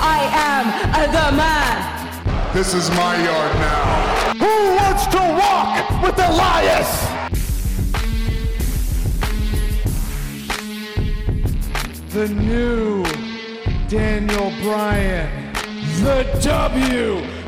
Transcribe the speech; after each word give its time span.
I 0.00 0.30
am 0.32 0.64
the 1.12 1.32
man. 1.36 2.54
This 2.54 2.72
is 2.74 2.88
my 2.90 3.16
yard 3.24 3.54
now. 3.56 4.34
Who 4.34 4.76
wants 4.76 5.06
to 5.08 5.18
walk 5.18 6.02
with 6.02 6.18
Elias? 6.18 7.08
the 12.10 12.28
new 12.28 13.02
Daniel 13.88 14.52
Bryan, 14.62 15.52
the 16.02 16.24
WWE 16.40 17.38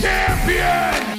Champion. 0.00 1.17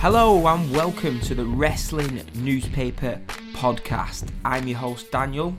Hello 0.00 0.46
and 0.46 0.70
welcome 0.70 1.18
to 1.22 1.34
the 1.34 1.44
Wrestling 1.44 2.22
Newspaper 2.36 3.20
Podcast. 3.52 4.28
I'm 4.44 4.68
your 4.68 4.78
host 4.78 5.10
Daniel. 5.10 5.58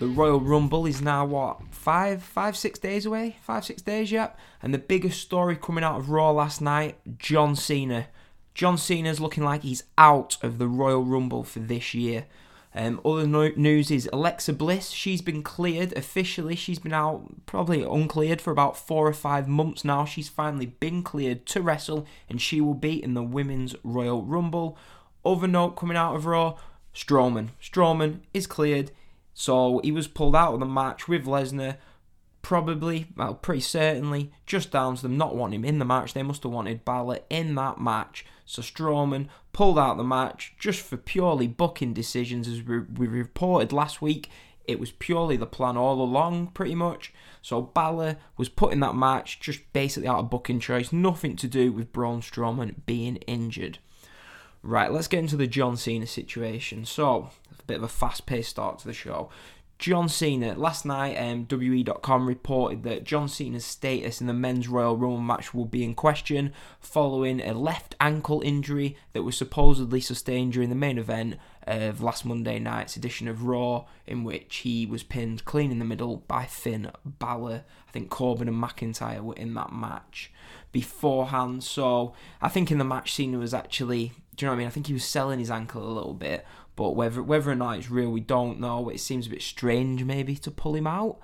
The 0.00 0.08
Royal 0.08 0.40
Rumble 0.40 0.86
is 0.86 1.00
now 1.00 1.24
what 1.24 1.62
five, 1.70 2.20
five, 2.20 2.56
six 2.56 2.80
days 2.80 3.06
away? 3.06 3.36
Five, 3.42 3.64
six 3.64 3.82
days 3.82 4.10
yet. 4.10 4.36
And 4.60 4.74
the 4.74 4.78
biggest 4.78 5.20
story 5.20 5.54
coming 5.54 5.84
out 5.84 6.00
of 6.00 6.10
Raw 6.10 6.32
last 6.32 6.60
night: 6.60 6.98
John 7.16 7.54
Cena. 7.54 8.08
John 8.54 8.76
Cena's 8.76 9.20
looking 9.20 9.44
like 9.44 9.62
he's 9.62 9.84
out 9.96 10.36
of 10.42 10.58
the 10.58 10.66
Royal 10.66 11.04
Rumble 11.04 11.44
for 11.44 11.60
this 11.60 11.94
year. 11.94 12.26
Um, 12.76 13.00
other 13.06 13.26
no- 13.26 13.52
news 13.56 13.90
is 13.90 14.06
Alexa 14.12 14.52
Bliss. 14.52 14.90
She's 14.90 15.22
been 15.22 15.42
cleared 15.42 15.96
officially. 15.96 16.54
She's 16.54 16.78
been 16.78 16.92
out 16.92 17.46
probably 17.46 17.82
uncleared 17.82 18.42
for 18.42 18.50
about 18.50 18.76
four 18.76 19.08
or 19.08 19.14
five 19.14 19.48
months 19.48 19.82
now. 19.82 20.04
She's 20.04 20.28
finally 20.28 20.66
been 20.66 21.02
cleared 21.02 21.46
to 21.46 21.62
wrestle, 21.62 22.06
and 22.28 22.38
she 22.40 22.60
will 22.60 22.74
be 22.74 23.02
in 23.02 23.14
the 23.14 23.22
Women's 23.22 23.74
Royal 23.82 24.22
Rumble. 24.22 24.76
Other 25.24 25.48
note 25.48 25.70
coming 25.76 25.96
out 25.96 26.16
of 26.16 26.26
Raw: 26.26 26.58
Strowman. 26.94 27.48
Strowman 27.62 28.20
is 28.34 28.46
cleared, 28.46 28.90
so 29.32 29.80
he 29.82 29.90
was 29.90 30.06
pulled 30.06 30.36
out 30.36 30.52
of 30.52 30.60
the 30.60 30.66
match 30.66 31.08
with 31.08 31.24
Lesnar. 31.24 31.78
Probably, 32.46 33.08
well, 33.16 33.34
pretty 33.34 33.60
certainly, 33.60 34.30
just 34.46 34.70
down 34.70 34.94
to 34.94 35.02
them 35.02 35.16
not 35.16 35.34
wanting 35.34 35.58
him 35.58 35.64
in 35.64 35.80
the 35.80 35.84
match. 35.84 36.14
They 36.14 36.22
must 36.22 36.44
have 36.44 36.52
wanted 36.52 36.84
Balor 36.84 37.18
in 37.28 37.56
that 37.56 37.80
match. 37.80 38.24
So 38.44 38.62
Strowman 38.62 39.26
pulled 39.52 39.80
out 39.80 39.96
the 39.96 40.04
match 40.04 40.54
just 40.56 40.80
for 40.80 40.96
purely 40.96 41.48
booking 41.48 41.92
decisions, 41.92 42.46
as 42.46 42.62
we, 42.62 42.78
we 42.82 43.08
reported 43.08 43.72
last 43.72 44.00
week. 44.00 44.30
It 44.64 44.78
was 44.78 44.92
purely 44.92 45.36
the 45.36 45.44
plan 45.44 45.76
all 45.76 46.00
along, 46.00 46.52
pretty 46.54 46.76
much. 46.76 47.12
So 47.42 47.60
Balor 47.62 48.16
was 48.36 48.48
put 48.48 48.72
in 48.72 48.78
that 48.78 48.94
match 48.94 49.40
just 49.40 49.72
basically 49.72 50.06
out 50.06 50.20
of 50.20 50.30
booking 50.30 50.60
choice, 50.60 50.92
nothing 50.92 51.34
to 51.34 51.48
do 51.48 51.72
with 51.72 51.92
Braun 51.92 52.20
Strowman 52.20 52.76
being 52.86 53.16
injured. 53.26 53.78
Right, 54.62 54.92
let's 54.92 55.08
get 55.08 55.18
into 55.18 55.36
the 55.36 55.48
John 55.48 55.76
Cena 55.76 56.06
situation. 56.06 56.84
So, 56.84 57.30
a 57.50 57.62
bit 57.64 57.78
of 57.78 57.82
a 57.82 57.88
fast 57.88 58.26
paced 58.26 58.50
start 58.50 58.78
to 58.80 58.86
the 58.86 58.92
show. 58.92 59.30
John 59.78 60.08
Cena, 60.08 60.54
last 60.54 60.86
night, 60.86 61.16
um, 61.16 61.44
WWE.com 61.46 62.26
reported 62.26 62.82
that 62.84 63.04
John 63.04 63.28
Cena's 63.28 63.64
status 63.64 64.22
in 64.22 64.26
the 64.26 64.32
men's 64.32 64.68
Royal 64.68 64.96
Rumble 64.96 65.20
match 65.20 65.52
will 65.52 65.66
be 65.66 65.84
in 65.84 65.94
question 65.94 66.54
following 66.80 67.42
a 67.42 67.52
left 67.52 67.94
ankle 68.00 68.40
injury 68.40 68.96
that 69.12 69.22
was 69.22 69.36
supposedly 69.36 70.00
sustained 70.00 70.54
during 70.54 70.70
the 70.70 70.74
main 70.74 70.96
event 70.96 71.36
of 71.66 72.02
last 72.02 72.24
Monday 72.24 72.58
night's 72.58 72.96
edition 72.96 73.28
of 73.28 73.42
Raw, 73.42 73.84
in 74.06 74.24
which 74.24 74.56
he 74.58 74.86
was 74.86 75.02
pinned 75.02 75.44
clean 75.44 75.70
in 75.70 75.78
the 75.78 75.84
middle 75.84 76.18
by 76.26 76.46
Finn 76.46 76.90
Balor. 77.04 77.64
I 77.86 77.90
think 77.90 78.08
Corbin 78.08 78.48
and 78.48 78.62
McIntyre 78.62 79.20
were 79.20 79.34
in 79.34 79.52
that 79.54 79.72
match 79.72 80.32
beforehand. 80.72 81.64
So 81.64 82.14
I 82.40 82.48
think 82.48 82.70
in 82.70 82.78
the 82.78 82.84
match, 82.84 83.12
Cena 83.12 83.38
was 83.38 83.52
actually, 83.52 84.12
do 84.36 84.44
you 84.44 84.46
know 84.46 84.52
what 84.52 84.56
I 84.56 84.58
mean? 84.58 84.68
I 84.68 84.70
think 84.70 84.86
he 84.86 84.92
was 84.94 85.04
selling 85.04 85.38
his 85.38 85.50
ankle 85.50 85.82
a 85.82 85.92
little 85.92 86.14
bit, 86.14 86.46
but 86.76 86.94
whether 86.94 87.22
whether 87.22 87.50
or 87.50 87.56
not 87.56 87.78
it's 87.78 87.90
real, 87.90 88.10
we 88.10 88.20
don't 88.20 88.60
know. 88.60 88.88
It 88.90 89.00
seems 89.00 89.26
a 89.26 89.30
bit 89.30 89.42
strange, 89.42 90.04
maybe, 90.04 90.36
to 90.36 90.50
pull 90.50 90.74
him 90.74 90.86
out. 90.86 91.18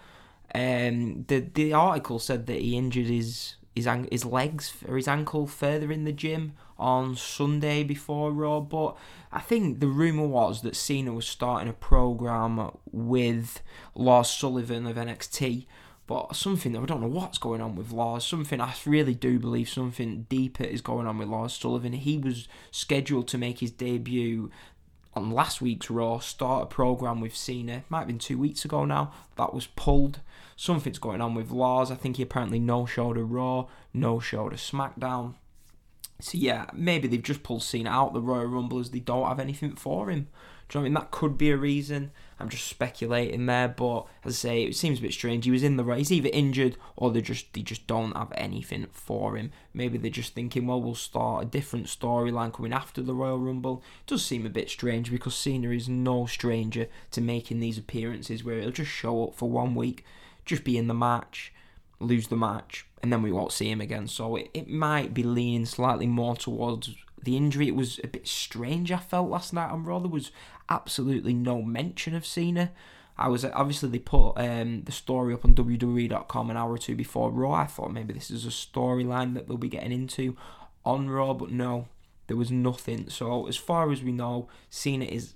Um, 0.54 1.24
the 1.28 1.40
the 1.40 1.72
article 1.74 2.18
said 2.18 2.46
that 2.46 2.60
he 2.60 2.76
injured 2.76 3.06
his 3.06 3.56
his 3.76 3.88
his 4.10 4.24
legs 4.24 4.74
or 4.88 4.96
his 4.96 5.08
ankle 5.08 5.46
further 5.46 5.92
in 5.92 6.04
the 6.04 6.12
gym 6.12 6.54
on 6.78 7.14
Sunday 7.14 7.84
before 7.84 8.32
Raw, 8.32 8.60
but 8.60 8.96
I 9.30 9.40
think 9.40 9.78
the 9.80 9.86
rumor 9.86 10.26
was 10.26 10.62
that 10.62 10.74
Cena 10.74 11.12
was 11.12 11.26
starting 11.26 11.68
a 11.68 11.74
program 11.74 12.72
with 12.90 13.62
Lars 13.94 14.30
Sullivan 14.30 14.86
of 14.86 14.96
NXT. 14.96 15.66
But 16.08 16.34
something 16.34 16.76
I 16.76 16.84
don't 16.84 17.00
know 17.00 17.06
what's 17.06 17.38
going 17.38 17.60
on 17.60 17.76
with 17.76 17.92
Lars. 17.92 18.26
Something 18.26 18.60
I 18.60 18.74
really 18.84 19.14
do 19.14 19.38
believe 19.38 19.68
something 19.68 20.26
deeper 20.28 20.64
is 20.64 20.80
going 20.80 21.06
on 21.06 21.16
with 21.18 21.28
Lars 21.28 21.54
Sullivan. 21.54 21.92
He 21.92 22.18
was 22.18 22.48
scheduled 22.70 23.28
to 23.28 23.38
make 23.38 23.60
his 23.60 23.70
debut 23.70 24.50
on 25.14 25.30
last 25.30 25.60
week's 25.60 25.90
Raw, 25.90 26.18
start 26.18 26.64
a 26.64 26.66
program 26.66 27.20
with 27.20 27.36
Cena. 27.36 27.84
Might 27.88 28.00
have 28.00 28.06
been 28.06 28.18
two 28.18 28.38
weeks 28.38 28.64
ago 28.64 28.84
now. 28.84 29.12
That 29.36 29.52
was 29.52 29.66
pulled. 29.66 30.20
Something's 30.56 30.98
going 30.98 31.20
on 31.20 31.34
with 31.34 31.50
Lars. 31.50 31.90
I 31.90 31.96
think 31.96 32.16
he 32.16 32.22
apparently 32.22 32.58
no 32.58 32.86
showed 32.86 33.18
a 33.18 33.24
Raw, 33.24 33.66
no 33.92 34.20
showed 34.20 34.52
a 34.52 34.56
SmackDown. 34.56 35.34
So 36.20 36.38
yeah, 36.38 36.66
maybe 36.72 37.08
they've 37.08 37.22
just 37.22 37.42
pulled 37.42 37.62
Cena 37.62 37.90
out 37.90 38.14
the 38.14 38.20
Royal 38.20 38.46
Rumble 38.46 38.78
as 38.78 38.90
they 38.90 39.00
don't 39.00 39.26
have 39.26 39.40
anything 39.40 39.74
for 39.74 40.08
him. 40.10 40.28
Do 40.68 40.78
you 40.78 40.80
know 40.80 40.80
what 40.80 40.80
I 40.80 40.84
mean? 40.84 40.94
That 40.94 41.10
could 41.10 41.36
be 41.36 41.50
a 41.50 41.56
reason. 41.56 42.12
I'm 42.42 42.48
just 42.48 42.66
speculating 42.66 43.46
there, 43.46 43.68
but 43.68 44.06
as 44.24 44.34
I 44.34 44.48
say, 44.48 44.62
it 44.64 44.74
seems 44.74 44.98
a 44.98 45.02
bit 45.02 45.12
strange. 45.12 45.44
He 45.44 45.50
was 45.50 45.62
in 45.62 45.76
the 45.76 45.84
race, 45.84 46.08
he's 46.08 46.18
either 46.18 46.30
injured 46.32 46.76
or 46.96 47.10
they 47.10 47.20
just 47.20 47.52
they 47.52 47.62
just 47.62 47.86
don't 47.86 48.16
have 48.16 48.32
anything 48.34 48.86
for 48.92 49.36
him. 49.36 49.52
Maybe 49.72 49.96
they're 49.96 50.10
just 50.10 50.34
thinking, 50.34 50.66
well, 50.66 50.82
we'll 50.82 50.96
start 50.96 51.44
a 51.44 51.46
different 51.46 51.86
storyline 51.86 52.52
coming 52.52 52.72
after 52.72 53.00
the 53.00 53.14
Royal 53.14 53.38
Rumble. 53.38 53.82
It 54.00 54.08
does 54.08 54.24
seem 54.24 54.44
a 54.44 54.50
bit 54.50 54.70
strange 54.70 55.10
because 55.10 55.36
Cena 55.36 55.70
is 55.70 55.88
no 55.88 56.26
stranger 56.26 56.88
to 57.12 57.20
making 57.20 57.60
these 57.60 57.78
appearances 57.78 58.42
where 58.42 58.60
he'll 58.60 58.72
just 58.72 58.90
show 58.90 59.24
up 59.24 59.34
for 59.34 59.48
one 59.48 59.74
week, 59.76 60.04
just 60.44 60.64
be 60.64 60.76
in 60.76 60.88
the 60.88 60.94
match, 60.94 61.52
lose 62.00 62.26
the 62.26 62.36
match, 62.36 62.86
and 63.02 63.12
then 63.12 63.22
we 63.22 63.30
won't 63.30 63.52
see 63.52 63.70
him 63.70 63.80
again. 63.80 64.08
So 64.08 64.36
it, 64.36 64.50
it 64.52 64.68
might 64.68 65.14
be 65.14 65.22
leaning 65.22 65.66
slightly 65.66 66.06
more 66.08 66.36
towards 66.36 66.90
the 67.22 67.36
injury. 67.36 67.68
It 67.68 67.76
was 67.76 68.00
a 68.02 68.08
bit 68.08 68.26
strange, 68.26 68.90
I 68.90 68.98
felt 68.98 69.30
last 69.30 69.52
night 69.52 69.70
on 69.70 69.84
Raw. 69.84 70.00
There 70.00 70.10
was 70.10 70.32
absolutely 70.68 71.34
no 71.34 71.62
mention 71.62 72.14
of 72.14 72.26
Cena. 72.26 72.72
I 73.18 73.28
was 73.28 73.44
obviously 73.44 73.90
they 73.90 73.98
put 73.98 74.32
um, 74.32 74.82
the 74.84 74.92
story 74.92 75.34
up 75.34 75.44
on 75.44 75.54
WWE.com 75.54 76.50
an 76.50 76.56
hour 76.56 76.72
or 76.72 76.78
two 76.78 76.96
before 76.96 77.30
Raw. 77.30 77.52
I 77.52 77.66
thought 77.66 77.92
maybe 77.92 78.14
this 78.14 78.30
is 78.30 78.46
a 78.46 78.48
storyline 78.48 79.34
that 79.34 79.48
they'll 79.48 79.58
be 79.58 79.68
getting 79.68 79.92
into 79.92 80.36
on 80.84 81.10
Raw, 81.10 81.34
but 81.34 81.50
no, 81.50 81.88
there 82.26 82.36
was 82.36 82.50
nothing. 82.50 83.10
So 83.10 83.46
as 83.46 83.56
far 83.56 83.92
as 83.92 84.02
we 84.02 84.12
know, 84.12 84.48
Cena 84.70 85.04
is 85.04 85.34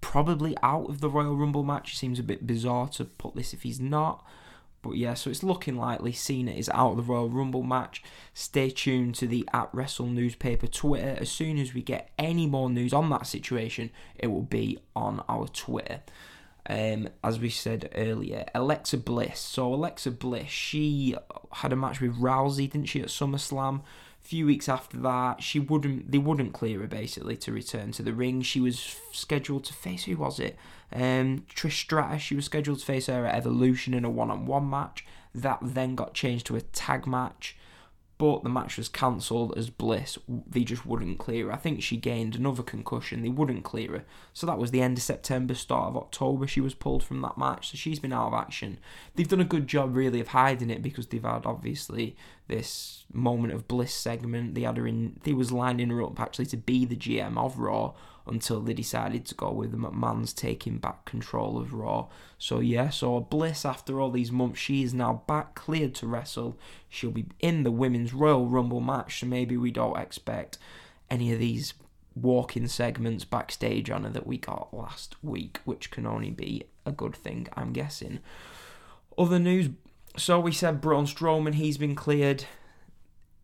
probably 0.00 0.56
out 0.62 0.88
of 0.88 1.00
the 1.00 1.10
Royal 1.10 1.36
Rumble 1.36 1.64
match. 1.64 1.92
It 1.92 1.96
seems 1.96 2.18
a 2.18 2.22
bit 2.22 2.46
bizarre 2.46 2.88
to 2.90 3.04
put 3.04 3.34
this 3.34 3.52
if 3.52 3.62
he's 3.62 3.80
not. 3.80 4.24
But 4.82 4.96
yeah, 4.96 5.14
so 5.14 5.30
it's 5.30 5.42
looking 5.42 5.76
likely 5.76 6.12
Cena 6.12 6.52
is 6.52 6.70
out 6.72 6.92
of 6.92 6.96
the 6.96 7.02
Royal 7.02 7.28
Rumble 7.28 7.62
match. 7.62 8.02
Stay 8.34 8.70
tuned 8.70 9.14
to 9.16 9.26
the 9.26 9.48
at 9.52 9.68
Wrestle 9.72 10.06
newspaper 10.06 10.66
Twitter. 10.66 11.16
As 11.20 11.30
soon 11.30 11.58
as 11.58 11.74
we 11.74 11.82
get 11.82 12.10
any 12.18 12.46
more 12.46 12.70
news 12.70 12.92
on 12.92 13.10
that 13.10 13.26
situation, 13.26 13.90
it 14.16 14.28
will 14.28 14.42
be 14.42 14.78
on 14.94 15.24
our 15.28 15.48
Twitter. 15.48 16.02
Um, 16.68 17.08
as 17.22 17.38
we 17.38 17.50
said 17.50 17.90
earlier, 17.94 18.44
Alexa 18.54 18.98
Bliss. 18.98 19.38
So 19.38 19.72
Alexa 19.72 20.10
Bliss, 20.10 20.48
she 20.48 21.16
had 21.52 21.72
a 21.72 21.76
match 21.76 22.00
with 22.00 22.20
Rousey, 22.20 22.70
didn't 22.70 22.86
she, 22.86 23.00
at 23.00 23.08
SummerSlam? 23.08 23.82
Few 24.26 24.44
weeks 24.44 24.68
after 24.68 24.96
that, 24.96 25.40
she 25.40 25.60
wouldn't. 25.60 26.10
They 26.10 26.18
wouldn't 26.18 26.52
clear 26.52 26.80
her 26.80 26.88
basically 26.88 27.36
to 27.36 27.52
return 27.52 27.92
to 27.92 28.02
the 28.02 28.12
ring. 28.12 28.42
She 28.42 28.60
was 28.60 28.96
scheduled 29.12 29.62
to 29.66 29.72
face 29.72 30.02
who 30.02 30.16
was 30.16 30.40
it? 30.40 30.56
Um, 30.92 31.44
Trish 31.54 31.78
Stratus. 31.78 32.22
She 32.22 32.34
was 32.34 32.44
scheduled 32.44 32.80
to 32.80 32.84
face 32.84 33.06
her 33.06 33.24
at 33.24 33.36
Evolution 33.36 33.94
in 33.94 34.04
a 34.04 34.10
one-on-one 34.10 34.68
match. 34.68 35.06
That 35.32 35.60
then 35.62 35.94
got 35.94 36.12
changed 36.12 36.46
to 36.46 36.56
a 36.56 36.60
tag 36.60 37.06
match. 37.06 37.55
But 38.18 38.42
the 38.42 38.48
match 38.48 38.78
was 38.78 38.88
cancelled 38.88 39.56
as 39.58 39.68
Bliss. 39.68 40.18
They 40.28 40.64
just 40.64 40.86
wouldn't 40.86 41.18
clear 41.18 41.46
her. 41.46 41.52
I 41.52 41.56
think 41.56 41.82
she 41.82 41.98
gained 41.98 42.34
another 42.34 42.62
concussion. 42.62 43.22
They 43.22 43.28
wouldn't 43.28 43.64
clear 43.64 43.92
her. 43.92 44.04
So 44.32 44.46
that 44.46 44.58
was 44.58 44.70
the 44.70 44.80
end 44.80 44.96
of 44.96 45.04
September, 45.04 45.54
start 45.54 45.88
of 45.88 45.96
October. 45.96 46.46
She 46.46 46.62
was 46.62 46.74
pulled 46.74 47.04
from 47.04 47.20
that 47.22 47.36
match. 47.36 47.70
So 47.70 47.76
she's 47.76 47.98
been 47.98 48.14
out 48.14 48.28
of 48.28 48.34
action. 48.34 48.78
They've 49.14 49.28
done 49.28 49.40
a 49.40 49.44
good 49.44 49.66
job, 49.66 49.94
really, 49.94 50.20
of 50.20 50.28
hiding 50.28 50.70
it 50.70 50.82
because 50.82 51.08
they've 51.08 51.22
had, 51.22 51.44
obviously, 51.44 52.16
this 52.48 53.04
moment 53.12 53.52
of 53.52 53.68
Bliss 53.68 53.92
segment. 53.92 54.54
They 54.54 54.62
had 54.62 54.78
her 54.78 54.86
in, 54.86 55.20
they 55.24 55.34
was 55.34 55.52
lining 55.52 55.90
her 55.90 56.02
up 56.02 56.18
actually 56.18 56.46
to 56.46 56.56
be 56.56 56.86
the 56.86 56.96
GM 56.96 57.36
of 57.36 57.58
Raw 57.58 57.92
until 58.26 58.60
they 58.60 58.74
decided 58.74 59.24
to 59.26 59.34
go 59.34 59.50
with 59.52 59.70
the 59.70 59.76
McMahon's 59.76 60.32
taking 60.32 60.78
back 60.78 61.04
control 61.04 61.58
of 61.58 61.72
Raw. 61.72 62.08
So 62.38 62.60
yeah, 62.60 62.90
so 62.90 63.20
Bliss 63.20 63.64
after 63.64 64.00
all 64.00 64.10
these 64.10 64.32
months, 64.32 64.58
she 64.58 64.82
is 64.82 64.92
now 64.92 65.22
back 65.26 65.54
cleared 65.54 65.94
to 65.96 66.06
wrestle. 66.06 66.58
She'll 66.88 67.10
be 67.10 67.26
in 67.40 67.62
the 67.62 67.70
women's 67.70 68.12
Royal 68.12 68.46
Rumble 68.46 68.80
match, 68.80 69.20
so 69.20 69.26
maybe 69.26 69.56
we 69.56 69.70
don't 69.70 69.98
expect 69.98 70.58
any 71.10 71.32
of 71.32 71.38
these 71.38 71.74
walking 72.14 72.66
segments 72.66 73.24
backstage 73.24 73.90
on 73.90 74.04
her 74.04 74.10
that 74.10 74.26
we 74.26 74.38
got 74.38 74.72
last 74.72 75.16
week, 75.22 75.60
which 75.64 75.90
can 75.90 76.06
only 76.06 76.30
be 76.30 76.64
a 76.84 76.92
good 76.92 77.14
thing, 77.14 77.46
I'm 77.54 77.72
guessing. 77.72 78.20
Other 79.18 79.38
news, 79.38 79.70
so 80.16 80.40
we 80.40 80.52
said 80.52 80.80
Braun 80.80 81.06
Strowman, 81.06 81.54
he's 81.54 81.78
been 81.78 81.94
cleared. 81.94 82.44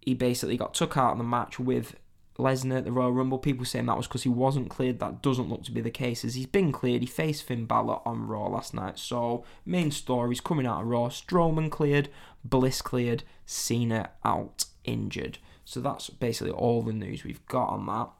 He 0.00 0.14
basically 0.14 0.56
got 0.56 0.74
took 0.74 0.96
out 0.96 1.12
of 1.12 1.18
the 1.18 1.24
match 1.24 1.60
with 1.60 1.94
Lesnar 2.38 2.78
at 2.78 2.84
the 2.84 2.92
Royal 2.92 3.12
Rumble. 3.12 3.38
People 3.38 3.64
saying 3.64 3.86
that 3.86 3.96
was 3.96 4.06
because 4.06 4.22
he 4.22 4.28
wasn't 4.28 4.70
cleared. 4.70 5.00
That 5.00 5.22
doesn't 5.22 5.48
look 5.48 5.64
to 5.64 5.72
be 5.72 5.80
the 5.80 5.90
case, 5.90 6.24
as 6.24 6.34
he's 6.34 6.46
been 6.46 6.72
cleared. 6.72 7.02
He 7.02 7.06
faced 7.06 7.44
Finn 7.44 7.66
Balor 7.66 8.00
on 8.06 8.26
Raw 8.26 8.46
last 8.46 8.74
night. 8.74 8.98
So, 8.98 9.44
main 9.66 9.90
stories 9.90 10.40
coming 10.40 10.66
out 10.66 10.82
of 10.82 10.88
Raw 10.88 11.08
Strowman 11.08 11.70
cleared, 11.70 12.08
Bliss 12.44 12.80
cleared, 12.80 13.22
Cena 13.44 14.10
out 14.24 14.64
injured. 14.84 15.38
So, 15.64 15.80
that's 15.80 16.10
basically 16.10 16.52
all 16.52 16.82
the 16.82 16.92
news 16.92 17.24
we've 17.24 17.44
got 17.46 17.68
on 17.68 17.86
that. 17.86 18.10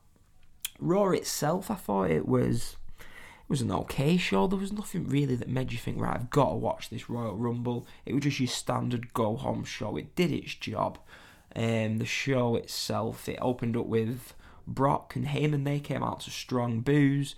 Raw 0.79 1.11
itself, 1.11 1.71
I 1.71 1.77
thought 1.77 2.11
it 2.11 2.29
was. 2.29 2.77
It 2.99 3.51
was 3.51 3.61
an 3.61 3.73
okay 3.73 4.17
show. 4.17 4.47
There 4.47 4.59
was 4.59 4.73
nothing 4.73 5.09
really 5.09 5.37
that 5.37 5.49
made 5.49 5.73
you 5.73 5.79
think, 5.79 6.01
right, 6.01 6.15
I've 6.15 6.31
got 6.31 6.51
to 6.51 6.57
watch 6.57 6.89
this 6.91 7.11
Royal 7.11 7.37
Rumble. 7.37 7.87
It 8.07 8.15
was 8.15 8.25
just 8.25 8.41
your 8.41 8.47
standard 8.49 9.13
go 9.13 9.37
home 9.37 9.65
show. 9.65 9.97
It 9.97 10.15
did 10.15 10.33
its 10.33 10.55
job. 10.55 10.99
Um, 11.55 11.99
the 11.99 12.07
show 12.07 12.57
itself, 12.57 13.29
it 13.29 13.39
opened 13.41 13.77
up 13.77 13.87
with 13.87 14.35
Brock 14.67 15.15
and 15.17 15.27
Heyman. 15.27 15.65
They 15.65 15.81
came 15.81 16.03
out 16.03 16.21
to 16.21 16.31
strong 16.31 16.81
boos. 16.81 17.35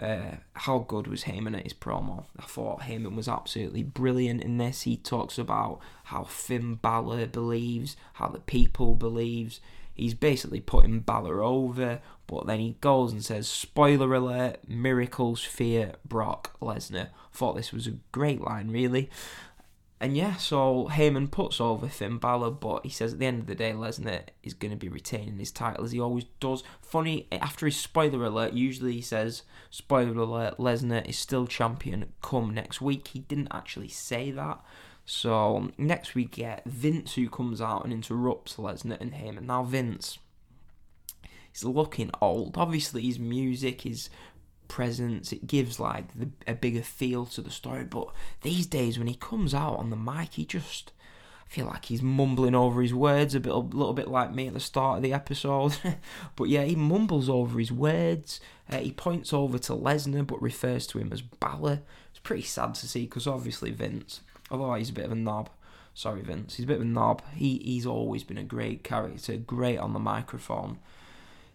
Uh, 0.00 0.36
how 0.54 0.80
good 0.80 1.06
was 1.06 1.24
Heyman 1.24 1.56
at 1.56 1.62
his 1.62 1.72
promo? 1.72 2.24
I 2.38 2.42
thought 2.42 2.80
Heyman 2.82 3.14
was 3.14 3.28
absolutely 3.28 3.84
brilliant 3.84 4.42
in 4.42 4.58
this. 4.58 4.82
He 4.82 4.96
talks 4.96 5.38
about 5.38 5.78
how 6.04 6.24
Finn 6.24 6.74
Balor 6.74 7.26
believes, 7.26 7.96
how 8.14 8.28
the 8.28 8.40
people 8.40 8.96
believes. 8.96 9.60
He's 9.94 10.14
basically 10.14 10.60
putting 10.60 11.00
Balor 11.00 11.44
over, 11.44 12.00
but 12.26 12.46
then 12.48 12.58
he 12.58 12.76
goes 12.80 13.12
and 13.12 13.24
says, 13.24 13.46
"Spoiler 13.46 14.12
alert: 14.12 14.68
miracles 14.68 15.44
fear 15.44 15.94
Brock 16.04 16.58
Lesnar." 16.60 17.10
Thought 17.32 17.54
this 17.54 17.72
was 17.72 17.86
a 17.86 17.98
great 18.10 18.40
line, 18.40 18.72
really. 18.72 19.08
And 20.04 20.18
yeah, 20.18 20.36
so 20.36 20.90
Heyman 20.92 21.30
puts 21.30 21.62
over 21.62 21.88
Finn 21.88 22.18
Balor, 22.18 22.50
but 22.50 22.84
he 22.84 22.90
says 22.90 23.14
at 23.14 23.20
the 23.20 23.24
end 23.24 23.40
of 23.40 23.46
the 23.46 23.54
day, 23.54 23.72
Lesnar 23.72 24.24
is 24.42 24.52
going 24.52 24.70
to 24.70 24.76
be 24.76 24.90
retaining 24.90 25.38
his 25.38 25.50
title 25.50 25.82
as 25.82 25.92
he 25.92 25.98
always 25.98 26.24
does. 26.40 26.62
Funny, 26.82 27.26
after 27.32 27.64
his 27.64 27.78
spoiler 27.78 28.22
alert, 28.26 28.52
usually 28.52 28.92
he 28.92 29.00
says, 29.00 29.44
spoiler 29.70 30.20
alert, 30.20 30.58
Lesnar 30.58 31.08
is 31.08 31.18
still 31.18 31.46
champion 31.46 32.12
come 32.20 32.52
next 32.52 32.82
week. 32.82 33.08
He 33.08 33.20
didn't 33.20 33.48
actually 33.50 33.88
say 33.88 34.30
that. 34.32 34.62
So 35.06 35.70
next 35.78 36.14
we 36.14 36.26
get 36.26 36.66
Vince 36.66 37.14
who 37.14 37.30
comes 37.30 37.62
out 37.62 37.84
and 37.84 37.92
interrupts 37.92 38.56
Lesnar 38.56 39.00
and 39.00 39.14
Heyman. 39.14 39.44
Now 39.44 39.62
Vince, 39.62 40.18
he's 41.50 41.64
looking 41.64 42.10
old. 42.20 42.58
Obviously 42.58 43.00
his 43.00 43.18
music, 43.18 43.80
his 43.80 44.10
presence. 44.68 45.32
It 45.32 45.46
gives 45.46 45.78
like 45.78 46.18
the, 46.18 46.28
a 46.46 46.54
bigger 46.54 46.82
feel 46.82 47.26
to 47.26 47.40
the 47.40 47.50
story. 47.50 47.84
But 47.84 48.08
these 48.42 48.66
days, 48.66 48.98
when 48.98 49.08
he 49.08 49.14
comes 49.14 49.54
out 49.54 49.76
on 49.78 49.90
the 49.90 49.96
mic, 49.96 50.34
he 50.34 50.44
just 50.44 50.92
I 51.46 51.50
feel 51.54 51.66
like 51.66 51.86
he's 51.86 52.02
mumbling 52.02 52.54
over 52.54 52.82
his 52.82 52.94
words 52.94 53.34
a 53.34 53.40
bit, 53.40 53.52
a 53.52 53.58
little 53.58 53.92
bit 53.92 54.08
like 54.08 54.34
me 54.34 54.48
at 54.48 54.54
the 54.54 54.60
start 54.60 54.98
of 54.98 55.02
the 55.02 55.12
episode. 55.12 55.76
but 56.36 56.48
yeah, 56.48 56.64
he 56.64 56.74
mumbles 56.74 57.28
over 57.28 57.58
his 57.58 57.70
words. 57.70 58.40
Uh, 58.70 58.78
he 58.78 58.92
points 58.92 59.32
over 59.32 59.58
to 59.58 59.72
Lesnar, 59.72 60.26
but 60.26 60.40
refers 60.40 60.86
to 60.88 60.98
him 60.98 61.12
as 61.12 61.22
Balor. 61.22 61.82
It's 62.10 62.18
pretty 62.20 62.42
sad 62.42 62.74
to 62.76 62.88
see 62.88 63.04
because 63.04 63.26
obviously 63.26 63.70
Vince, 63.70 64.22
although 64.50 64.74
he's 64.74 64.90
a 64.90 64.94
bit 64.94 65.04
of 65.04 65.12
a 65.12 65.16
knob. 65.16 65.50
Sorry, 65.92 66.22
Vince. 66.22 66.56
He's 66.56 66.64
a 66.64 66.68
bit 66.68 66.78
of 66.78 66.82
a 66.82 66.86
knob. 66.86 67.22
He 67.34 67.58
he's 67.58 67.86
always 67.86 68.24
been 68.24 68.38
a 68.38 68.42
great 68.44 68.82
character, 68.82 69.36
great 69.36 69.78
on 69.78 69.92
the 69.92 70.00
microphone. 70.00 70.78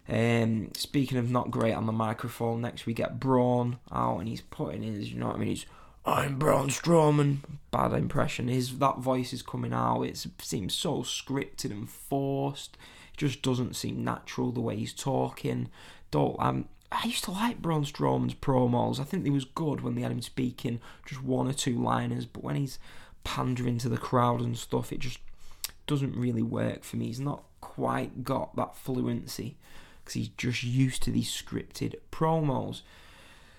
Um, 0.08 0.72
speaking 0.74 1.18
of 1.18 1.30
not 1.30 1.50
great 1.50 1.74
on 1.74 1.86
the 1.86 1.92
microphone, 1.92 2.60
next 2.60 2.86
we 2.86 2.94
get 2.94 3.20
Braun 3.20 3.78
out 3.92 4.18
and 4.18 4.28
he's 4.28 4.40
putting 4.40 4.82
in 4.82 4.94
his, 4.94 5.12
you 5.12 5.20
know 5.20 5.28
what 5.28 5.36
I 5.36 5.38
mean? 5.38 5.48
He's, 5.48 5.66
I'm 6.04 6.38
Braun 6.38 6.68
Strowman. 6.68 7.38
Bad 7.70 7.92
impression. 7.92 8.48
His 8.48 8.78
that 8.78 8.98
voice 8.98 9.32
is 9.32 9.42
coming 9.42 9.72
out. 9.72 10.02
It 10.02 10.26
seems 10.40 10.74
so 10.74 11.02
scripted 11.02 11.70
and 11.70 11.88
forced. 11.88 12.76
It 13.12 13.18
just 13.18 13.42
doesn't 13.42 13.76
seem 13.76 14.02
natural 14.02 14.50
the 14.50 14.60
way 14.60 14.76
he's 14.76 14.94
talking. 14.94 15.68
Don't 16.10 16.36
um, 16.40 16.68
I 16.90 17.06
used 17.06 17.24
to 17.24 17.30
like 17.30 17.62
Braun 17.62 17.84
Strowman's 17.84 18.34
promos. 18.34 18.98
I 18.98 19.04
think 19.04 19.24
they 19.24 19.30
was 19.30 19.44
good 19.44 19.82
when 19.82 19.94
they 19.94 20.02
had 20.02 20.10
him 20.10 20.22
speaking 20.22 20.80
just 21.06 21.22
one 21.22 21.46
or 21.46 21.52
two 21.52 21.80
liners, 21.80 22.26
but 22.26 22.42
when 22.42 22.56
he's 22.56 22.78
pandering 23.22 23.78
to 23.78 23.88
the 23.88 23.98
crowd 23.98 24.40
and 24.40 24.56
stuff, 24.56 24.92
it 24.92 24.98
just 25.00 25.18
doesn't 25.86 26.16
really 26.16 26.42
work 26.42 26.82
for 26.82 26.96
me. 26.96 27.06
He's 27.06 27.20
not 27.20 27.44
quite 27.60 28.24
got 28.24 28.56
that 28.56 28.74
fluency 28.74 29.56
because 30.10 30.26
he's 30.26 30.36
just 30.36 30.64
used 30.64 31.02
to 31.04 31.10
these 31.10 31.30
scripted 31.30 31.94
promos. 32.10 32.82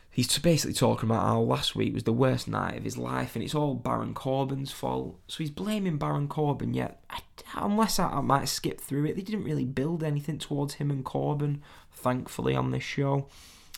He's 0.09 0.37
basically 0.39 0.73
talking 0.73 1.09
about 1.09 1.25
how 1.25 1.39
last 1.39 1.73
week 1.73 1.93
was 1.93 2.03
the 2.03 2.11
worst 2.11 2.49
night 2.49 2.77
of 2.77 2.83
his 2.83 2.97
life, 2.97 3.35
and 3.35 3.43
it's 3.43 3.55
all 3.55 3.75
Baron 3.75 4.13
Corbin's 4.13 4.71
fault. 4.71 5.17
So 5.27 5.37
he's 5.37 5.49
blaming 5.49 5.97
Baron 5.97 6.27
Corbin. 6.27 6.73
Yet, 6.73 7.01
unless 7.55 7.97
I, 7.97 8.09
I 8.09 8.19
might 8.19 8.49
skip 8.49 8.81
through 8.81 9.05
it, 9.05 9.15
they 9.15 9.21
didn't 9.21 9.45
really 9.45 9.63
build 9.63 10.03
anything 10.03 10.37
towards 10.37 10.73
him 10.75 10.91
and 10.91 11.05
Corbin. 11.05 11.61
Thankfully, 11.93 12.55
on 12.55 12.71
this 12.71 12.83
show, 12.83 13.27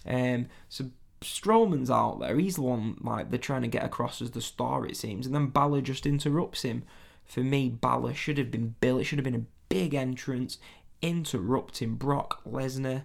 um, 0.08 0.48
so 0.70 0.86
Strowman's 1.22 1.92
out 1.92 2.20
there. 2.20 2.40
He's 2.40 2.56
the 2.56 2.64
one 2.64 2.98
like 3.02 3.30
they're 3.30 3.38
trying 3.38 3.62
to 3.62 3.68
get 3.68 3.86
across 3.86 4.20
as 4.20 4.32
the 4.32 4.42
star, 4.42 4.88
it 4.88 4.98
seems, 4.98 5.28
and 5.28 5.36
then 5.36 5.48
Balor 5.48 5.82
just 5.82 6.08
interrupts 6.08 6.64
him. 6.64 6.84
For 7.26 7.42
me, 7.42 7.70
Balor 7.70 8.16
should 8.16 8.40
have 8.40 8.50
been 8.50 8.74
built. 8.80 9.02
It 9.02 9.04
should 9.04 9.20
have 9.20 9.24
been 9.24 9.36
a 9.36 9.46
big 9.70 9.94
entrance 9.94 10.58
interrupting 11.04 11.96
Brock 11.96 12.42
Lesnar. 12.50 13.04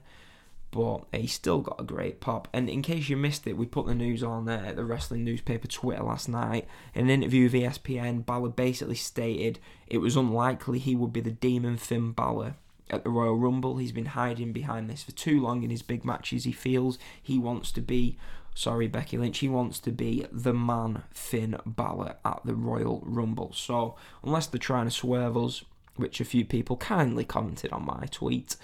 But 0.71 1.05
he 1.13 1.27
still 1.27 1.61
got 1.61 1.81
a 1.81 1.85
great 1.85 2.21
pop. 2.21 2.47
And 2.53 2.69
in 2.69 2.83
case 2.83 3.09
you 3.09 3.17
missed 3.17 3.47
it, 3.47 3.57
we 3.57 3.65
put 3.65 3.87
the 3.87 3.95
news 3.95 4.23
on 4.23 4.45
there 4.45 4.73
the 4.73 4.85
wrestling 4.85 5.25
newspaper 5.25 5.67
Twitter 5.67 6.03
last 6.03 6.29
night. 6.29 6.69
In 6.95 7.05
an 7.05 7.11
interview 7.11 7.45
with 7.45 7.55
ESPN, 7.55 8.25
Balor 8.27 8.51
basically 8.51 8.95
stated 8.95 9.59
it 9.87 9.99
was 9.99 10.15
unlikely 10.15 10.79
he 10.79 10.95
would 10.95 11.13
be 11.13 11.23
the 11.23 11.31
demon 11.31 11.79
Finn 11.79 12.13
Balor 12.13 12.55
at 12.91 13.05
the 13.05 13.11
Royal 13.11 13.37
Rumble. 13.37 13.79
He's 13.79 13.93
been 13.93 14.07
hiding 14.07 14.53
behind 14.53 14.89
this 14.89 15.03
for 15.03 15.13
too 15.13 15.41
long 15.41 15.63
in 15.63 15.71
his 15.71 15.83
big 15.83 16.05
matches. 16.05 16.45
He 16.45 16.53
feels 16.53 16.99
he 17.23 17.39
wants 17.39 17.73
to 17.73 17.81
be, 17.81 18.19
sorry, 18.55 18.89
Becky 18.89 19.17
Lynch, 19.17 19.39
he 19.39 19.49
wants 19.49 19.79
to 19.81 19.91
be 19.91 20.27
the 20.31 20.55
man 20.55 21.03
Finn 21.13 21.59
Balor 21.65 22.17
at 22.27 22.41
the 22.45 22.55
Royal 22.55 23.03
Rumble. 23.07 23.53
So, 23.55 23.97
unless 24.23 24.47
they're 24.47 24.59
trying 24.59 24.87
to 24.87 24.91
swerve 24.91 25.37
us, 25.37 25.65
which 25.99 26.21
a 26.21 26.25
few 26.25 26.45
people 26.45 26.77
kindly 26.77 27.25
commented 27.25 27.73
on 27.73 27.85
my 27.85 28.07
tweet, 28.11 28.57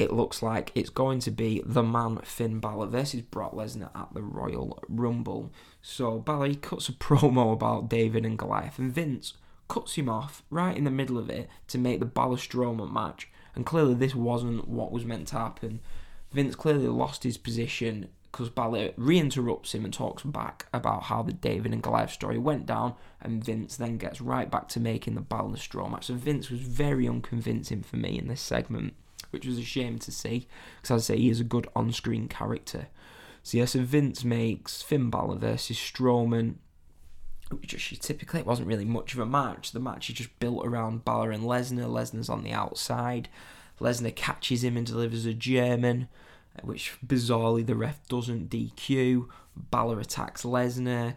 it 0.00 0.12
looks 0.12 0.42
like 0.42 0.72
it's 0.74 0.90
going 0.90 1.20
to 1.20 1.30
be 1.30 1.62
the 1.64 1.82
man 1.82 2.18
Finn 2.24 2.58
Balor 2.58 2.86
versus 2.86 3.20
Brock 3.20 3.52
Lesnar 3.52 3.94
at 3.94 4.14
the 4.14 4.22
Royal 4.22 4.82
Rumble. 4.88 5.52
So 5.82 6.18
Balor 6.18 6.54
cuts 6.54 6.88
a 6.88 6.92
promo 6.94 7.52
about 7.52 7.90
David 7.90 8.24
and 8.24 8.38
Goliath, 8.38 8.78
and 8.78 8.92
Vince 8.92 9.34
cuts 9.68 9.94
him 9.94 10.08
off 10.08 10.42
right 10.50 10.76
in 10.76 10.84
the 10.84 10.90
middle 10.90 11.18
of 11.18 11.28
it 11.30 11.48
to 11.68 11.78
make 11.78 12.00
the 12.00 12.06
Balor 12.06 12.36
Strowman 12.36 12.92
match. 12.92 13.28
And 13.54 13.66
clearly, 13.66 13.94
this 13.94 14.14
wasn't 14.14 14.68
what 14.68 14.92
was 14.92 15.04
meant 15.04 15.28
to 15.28 15.38
happen. 15.38 15.80
Vince 16.32 16.54
clearly 16.54 16.86
lost 16.86 17.24
his 17.24 17.36
position 17.36 18.08
because 18.30 18.48
Balor 18.48 18.90
reinterrupts 18.90 19.72
him 19.72 19.84
and 19.84 19.92
talks 19.92 20.22
back 20.22 20.66
about 20.72 21.04
how 21.04 21.22
the 21.22 21.32
David 21.32 21.72
and 21.72 21.82
Goliath 21.82 22.12
story 22.12 22.38
went 22.38 22.66
down, 22.66 22.94
and 23.20 23.44
Vince 23.44 23.76
then 23.76 23.96
gets 23.98 24.20
right 24.20 24.50
back 24.50 24.68
to 24.68 24.80
making 24.80 25.14
the 25.14 25.20
Balor 25.20 25.56
Strowman 25.56 25.92
match. 25.92 26.06
So 26.06 26.14
Vince 26.14 26.50
was 26.50 26.60
very 26.60 27.08
unconvincing 27.08 27.82
for 27.82 27.96
me 27.96 28.18
in 28.18 28.28
this 28.28 28.40
segment, 28.40 28.94
which 29.30 29.46
was 29.46 29.58
a 29.58 29.62
shame 29.62 29.98
to 30.00 30.12
see, 30.12 30.46
because 30.80 30.96
as 30.96 31.10
I 31.10 31.14
say, 31.14 31.20
he 31.20 31.30
is 31.30 31.40
a 31.40 31.44
good 31.44 31.68
on-screen 31.74 32.28
character. 32.28 32.86
So 33.42 33.58
yeah, 33.58 33.64
so 33.64 33.80
Vince 33.80 34.22
makes 34.22 34.82
Finn 34.82 35.10
Balor 35.10 35.36
versus 35.36 35.76
Strowman, 35.76 36.56
which 37.50 37.98
typically 38.00 38.40
it 38.40 38.46
wasn't 38.46 38.68
really 38.68 38.84
much 38.84 39.12
of 39.12 39.18
a 39.18 39.26
match. 39.26 39.72
The 39.72 39.80
match 39.80 40.08
is 40.08 40.16
just 40.16 40.38
built 40.38 40.64
around 40.64 41.04
Balor 41.04 41.32
and 41.32 41.42
Lesnar. 41.42 41.90
Lesnar's 41.90 42.28
on 42.28 42.44
the 42.44 42.52
outside. 42.52 43.28
Lesnar 43.80 44.14
catches 44.14 44.62
him 44.62 44.76
and 44.76 44.86
delivers 44.86 45.26
a 45.26 45.34
German 45.34 46.08
which 46.62 46.94
bizarrely 47.04 47.64
the 47.64 47.74
ref 47.74 48.06
doesn't 48.08 48.50
DQ. 48.50 49.28
Balor 49.56 50.00
attacks 50.00 50.42
Lesnar. 50.42 51.14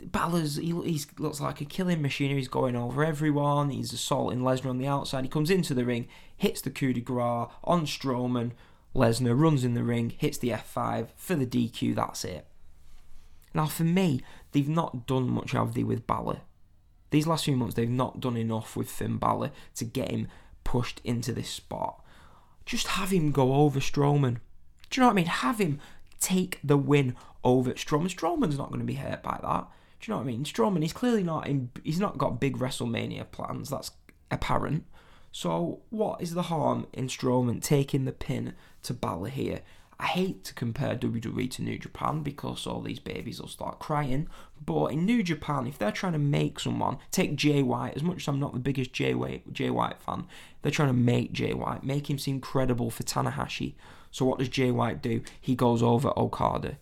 Balor's 0.00 0.56
he, 0.56 0.72
he 0.82 1.00
looks 1.18 1.40
like 1.40 1.60
a 1.60 1.64
killing 1.64 2.02
machine. 2.02 2.36
He's 2.36 2.48
going 2.48 2.76
over 2.76 3.04
everyone. 3.04 3.70
He's 3.70 3.92
assaulting 3.92 4.40
Lesnar 4.40 4.70
on 4.70 4.78
the 4.78 4.86
outside. 4.86 5.24
He 5.24 5.30
comes 5.30 5.50
into 5.50 5.74
the 5.74 5.84
ring, 5.84 6.08
hits 6.36 6.60
the 6.60 6.70
coup 6.70 6.92
de 6.92 7.00
grace 7.00 7.48
on 7.64 7.86
Strowman. 7.86 8.52
Lesnar 8.94 9.38
runs 9.38 9.64
in 9.64 9.74
the 9.74 9.82
ring, 9.82 10.10
hits 10.16 10.38
the 10.38 10.50
F5 10.50 11.08
for 11.16 11.34
the 11.34 11.46
DQ. 11.46 11.94
That's 11.94 12.24
it. 12.24 12.46
Now, 13.52 13.66
for 13.66 13.84
me, 13.84 14.20
they've 14.52 14.68
not 14.68 15.06
done 15.06 15.30
much, 15.30 15.52
have 15.52 15.74
they, 15.74 15.82
with 15.82 16.06
Balor? 16.06 16.40
These 17.10 17.26
last 17.26 17.44
few 17.44 17.56
months, 17.56 17.74
they've 17.74 17.88
not 17.88 18.20
done 18.20 18.36
enough 18.36 18.76
with 18.76 18.90
Finn 18.90 19.16
Balor 19.16 19.50
to 19.76 19.84
get 19.84 20.10
him 20.10 20.28
pushed 20.64 21.00
into 21.04 21.32
this 21.32 21.48
spot. 21.48 22.04
Just 22.66 22.88
have 22.88 23.10
him 23.10 23.32
go 23.32 23.54
over 23.54 23.80
Strowman. 23.80 24.38
Do 24.90 25.00
you 25.00 25.02
know 25.02 25.08
what 25.08 25.12
I 25.12 25.16
mean? 25.16 25.26
Have 25.26 25.58
him 25.58 25.80
take 26.20 26.58
the 26.62 26.76
win 26.76 27.14
over 27.44 27.72
Strowman. 27.72 28.14
Strowman's 28.14 28.58
not 28.58 28.68
going 28.68 28.80
to 28.80 28.86
be 28.86 28.94
hurt 28.94 29.22
by 29.22 29.38
that. 29.42 29.66
Do 30.00 30.10
you 30.10 30.12
know 30.12 30.18
what 30.18 30.24
I 30.24 30.26
mean? 30.26 30.44
Strowman, 30.44 30.82
he's 30.82 30.92
clearly 30.92 31.22
not 31.22 31.46
in. 31.46 31.70
He's 31.84 32.00
not 32.00 32.18
got 32.18 32.40
big 32.40 32.58
WrestleMania 32.58 33.30
plans. 33.30 33.70
That's 33.70 33.92
apparent. 34.30 34.84
So 35.32 35.80
what 35.90 36.20
is 36.22 36.34
the 36.34 36.42
harm 36.42 36.86
in 36.92 37.08
Strowman 37.08 37.62
taking 37.62 38.04
the 38.04 38.12
pin 38.12 38.54
to 38.82 38.94
Balor 38.94 39.28
here? 39.28 39.60
I 39.98 40.06
hate 40.06 40.44
to 40.44 40.54
compare 40.54 40.94
WWE 40.94 41.50
to 41.52 41.62
New 41.62 41.78
Japan 41.78 42.22
because 42.22 42.66
all 42.66 42.82
these 42.82 42.98
babies 42.98 43.40
will 43.40 43.48
start 43.48 43.78
crying. 43.78 44.28
But 44.64 44.86
in 44.86 45.06
New 45.06 45.22
Japan, 45.22 45.66
if 45.66 45.78
they're 45.78 45.90
trying 45.90 46.12
to 46.12 46.18
make 46.18 46.60
someone 46.60 46.98
take 47.10 47.36
Jay 47.36 47.62
White, 47.62 47.96
as 47.96 48.02
much 48.02 48.22
as 48.22 48.28
I'm 48.28 48.40
not 48.40 48.52
the 48.52 48.58
biggest 48.58 48.92
Jay 48.92 49.14
White, 49.14 49.50
Jay 49.52 49.70
White 49.70 49.98
fan, 49.98 50.26
they're 50.60 50.72
trying 50.72 50.88
to 50.88 50.94
make 50.94 51.32
Jay 51.32 51.54
White, 51.54 51.82
make 51.82 52.10
him 52.10 52.18
seem 52.18 52.40
credible 52.40 52.90
for 52.90 53.04
Tanahashi. 53.04 53.74
So 54.16 54.24
what 54.24 54.38
does 54.38 54.48
Jay 54.48 54.70
White 54.70 55.02
do? 55.02 55.20
He 55.42 55.54
goes 55.54 55.82
over 55.82 56.10
Okada 56.18 56.78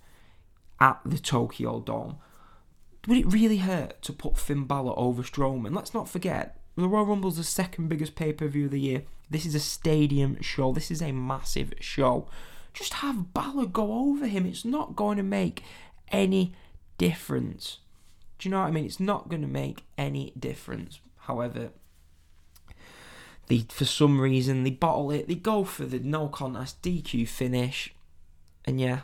at 0.78 1.00
the 1.04 1.18
Tokyo 1.18 1.80
Dome. 1.80 2.18
Would 3.08 3.18
it 3.18 3.32
really 3.32 3.56
hurt 3.56 4.00
to 4.02 4.12
put 4.12 4.38
Finn 4.38 4.66
Balor 4.66 4.96
over 4.96 5.24
Strowman? 5.24 5.74
Let's 5.74 5.92
not 5.92 6.08
forget, 6.08 6.60
the 6.76 6.86
Royal 6.86 7.06
Rumble's 7.06 7.36
the 7.36 7.42
second 7.42 7.88
biggest 7.88 8.14
pay 8.14 8.32
per 8.32 8.46
view 8.46 8.66
of 8.66 8.70
the 8.70 8.78
year. 8.78 9.02
This 9.28 9.46
is 9.46 9.56
a 9.56 9.58
stadium 9.58 10.40
show. 10.42 10.72
This 10.72 10.92
is 10.92 11.02
a 11.02 11.10
massive 11.10 11.72
show. 11.80 12.28
Just 12.72 12.94
have 12.94 13.34
Balor 13.34 13.66
go 13.66 13.92
over 13.92 14.28
him. 14.28 14.46
It's 14.46 14.64
not 14.64 14.94
going 14.94 15.16
to 15.16 15.24
make 15.24 15.64
any 16.12 16.54
difference. 16.98 17.78
Do 18.38 18.48
you 18.48 18.52
know 18.52 18.60
what 18.60 18.68
I 18.68 18.70
mean? 18.70 18.84
It's 18.84 19.00
not 19.00 19.28
going 19.28 19.42
to 19.42 19.48
make 19.48 19.82
any 19.98 20.32
difference. 20.38 21.00
However, 21.16 21.70
they 23.46 23.58
for 23.68 23.84
some 23.84 24.20
reason 24.20 24.64
they 24.64 24.70
bottle 24.70 25.10
it. 25.10 25.28
They 25.28 25.34
go 25.34 25.64
for 25.64 25.84
the 25.84 25.98
no 25.98 26.28
contest 26.28 26.82
DQ 26.82 27.28
finish, 27.28 27.94
and 28.64 28.80
yeah, 28.80 29.00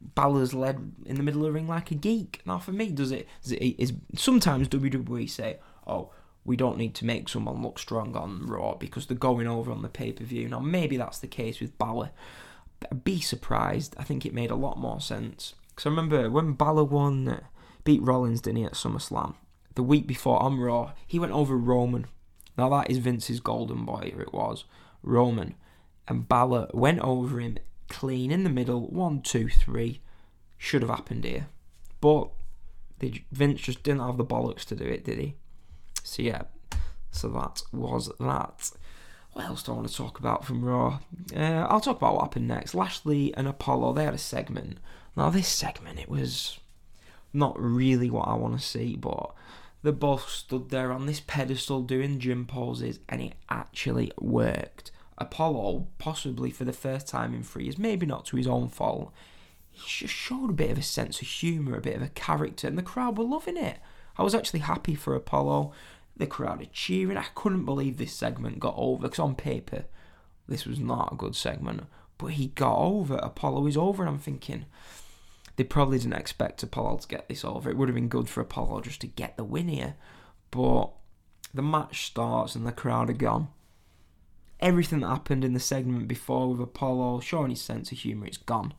Balor's 0.00 0.54
led 0.54 0.92
in 1.06 1.16
the 1.16 1.22
middle 1.22 1.42
of 1.42 1.46
the 1.46 1.52
ring 1.52 1.68
like 1.68 1.90
a 1.90 1.94
geek. 1.94 2.40
Now 2.44 2.58
for 2.58 2.72
me, 2.72 2.90
does 2.90 3.12
it? 3.12 3.28
Does 3.42 3.52
it 3.52 3.62
is 3.78 3.92
sometimes 4.16 4.68
WWE 4.68 5.28
say, 5.28 5.58
"Oh, 5.86 6.12
we 6.44 6.56
don't 6.56 6.78
need 6.78 6.94
to 6.96 7.04
make 7.04 7.28
someone 7.28 7.62
look 7.62 7.78
strong 7.78 8.16
on 8.16 8.46
Raw 8.46 8.74
because 8.74 9.06
they're 9.06 9.16
going 9.16 9.46
over 9.46 9.70
on 9.70 9.82
the 9.82 9.88
pay 9.88 10.12
per 10.12 10.24
view." 10.24 10.48
Now 10.48 10.60
maybe 10.60 10.96
that's 10.96 11.18
the 11.18 11.26
case 11.26 11.60
with 11.60 11.78
Balor. 11.78 12.10
Be 13.04 13.20
surprised. 13.20 13.94
I 13.98 14.04
think 14.04 14.24
it 14.24 14.32
made 14.32 14.50
a 14.50 14.56
lot 14.56 14.78
more 14.78 15.00
sense 15.00 15.54
because 15.68 15.86
I 15.86 15.90
remember 15.90 16.30
when 16.30 16.52
Balor 16.52 16.84
won, 16.84 17.40
beat 17.84 18.02
Rollins, 18.02 18.40
didn't 18.40 18.58
he, 18.58 18.64
at 18.64 18.72
SummerSlam? 18.72 19.34
The 19.74 19.82
week 19.82 20.06
before 20.06 20.42
on 20.42 20.58
Raw, 20.58 20.92
he 21.06 21.18
went 21.18 21.32
over 21.32 21.56
Roman. 21.56 22.06
Now 22.60 22.68
that 22.68 22.90
is 22.90 22.98
Vince's 22.98 23.40
golden 23.40 23.86
boy, 23.86 24.12
it 24.18 24.34
was 24.34 24.64
Roman, 25.02 25.54
and 26.06 26.28
Balor 26.28 26.68
went 26.74 27.00
over 27.00 27.40
him 27.40 27.56
clean 27.88 28.30
in 28.30 28.44
the 28.44 28.50
middle. 28.50 28.86
One, 28.88 29.22
two, 29.22 29.48
three. 29.48 30.02
Should 30.58 30.82
have 30.82 30.90
happened 30.90 31.24
here, 31.24 31.46
but 32.02 32.28
Vince 33.32 33.62
just 33.62 33.82
didn't 33.82 34.02
have 34.02 34.18
the 34.18 34.26
bollocks 34.26 34.66
to 34.66 34.76
do 34.76 34.84
it, 34.84 35.06
did 35.06 35.18
he? 35.18 35.36
So 36.02 36.20
yeah, 36.20 36.42
so 37.10 37.28
that 37.28 37.62
was 37.72 38.12
that. 38.20 38.72
What 39.32 39.46
else 39.46 39.62
do 39.62 39.72
I 39.72 39.76
want 39.76 39.88
to 39.88 39.96
talk 39.96 40.18
about 40.18 40.44
from 40.44 40.62
Raw? 40.62 40.98
Uh, 41.34 41.66
I'll 41.66 41.80
talk 41.80 41.96
about 41.96 42.16
what 42.16 42.24
happened 42.24 42.48
next. 42.48 42.74
Lashley 42.74 43.32
and 43.36 43.48
Apollo, 43.48 43.94
they 43.94 44.04
had 44.04 44.12
a 44.12 44.18
segment. 44.18 44.80
Now, 45.16 45.30
this 45.30 45.48
segment, 45.48 45.98
it 45.98 46.10
was 46.10 46.58
not 47.32 47.58
really 47.58 48.10
what 48.10 48.28
I 48.28 48.34
want 48.34 48.60
to 48.60 48.66
see, 48.66 48.96
but 48.96 49.32
they 49.82 49.90
both 49.90 50.28
stood 50.28 50.70
there 50.70 50.92
on 50.92 51.06
this 51.06 51.20
pedestal 51.20 51.82
doing 51.82 52.18
gym 52.18 52.46
poses, 52.46 53.00
and 53.08 53.22
it 53.22 53.34
actually 53.48 54.12
worked. 54.20 54.90
Apollo, 55.16 55.86
possibly 55.98 56.50
for 56.50 56.64
the 56.64 56.72
first 56.72 57.06
time 57.06 57.34
in 57.34 57.42
three 57.42 57.64
years, 57.64 57.78
maybe 57.78 58.06
not 58.06 58.24
to 58.26 58.36
his 58.36 58.46
own 58.46 58.68
fault, 58.68 59.12
he 59.70 59.80
just 59.86 60.14
showed 60.14 60.50
a 60.50 60.54
bit 60.54 60.70
of 60.70 60.78
a 60.78 60.82
sense 60.82 61.20
of 61.20 61.28
humour, 61.28 61.76
a 61.76 61.80
bit 61.80 61.96
of 61.96 62.02
a 62.02 62.08
character, 62.08 62.66
and 62.66 62.76
the 62.76 62.82
crowd 62.82 63.16
were 63.16 63.24
loving 63.24 63.56
it. 63.56 63.78
I 64.16 64.22
was 64.22 64.34
actually 64.34 64.60
happy 64.60 64.94
for 64.94 65.14
Apollo. 65.14 65.72
The 66.16 66.26
crowd 66.26 66.60
are 66.60 66.66
cheering. 66.66 67.16
I 67.16 67.26
couldn't 67.34 67.64
believe 67.64 67.96
this 67.96 68.12
segment 68.12 68.60
got 68.60 68.74
over 68.76 69.02
because 69.02 69.18
on 69.18 69.34
paper, 69.34 69.84
this 70.46 70.66
was 70.66 70.78
not 70.78 71.12
a 71.12 71.16
good 71.16 71.34
segment. 71.34 71.84
But 72.18 72.32
he 72.32 72.48
got 72.48 72.76
over. 72.76 73.14
Apollo 73.16 73.66
is 73.68 73.76
over, 73.78 74.02
and 74.02 74.10
I'm 74.10 74.18
thinking 74.18 74.66
they 75.56 75.64
probably 75.64 75.98
didn't 75.98 76.14
expect 76.14 76.62
Apollo 76.62 76.98
to 76.98 77.08
get 77.08 77.28
this 77.28 77.44
over. 77.44 77.70
It 77.70 77.76
would 77.76 77.88
have 77.88 77.94
been 77.94 78.08
good 78.08 78.28
for 78.28 78.40
Apollo 78.40 78.82
just 78.82 79.00
to 79.02 79.06
get 79.06 79.36
the 79.36 79.44
win 79.44 79.68
here. 79.68 79.94
But 80.50 80.90
the 81.52 81.62
match 81.62 82.06
starts 82.06 82.54
and 82.54 82.66
the 82.66 82.72
crowd 82.72 83.10
are 83.10 83.14
gone. 83.14 83.48
Everything 84.60 85.00
that 85.00 85.08
happened 85.08 85.44
in 85.44 85.54
the 85.54 85.60
segment 85.60 86.06
before 86.08 86.50
with 86.50 86.60
Apollo 86.60 87.20
showing 87.20 87.50
his 87.50 87.62
sense 87.62 87.90
of 87.92 87.98
humour, 87.98 88.26
it's 88.26 88.36
gone. 88.36 88.74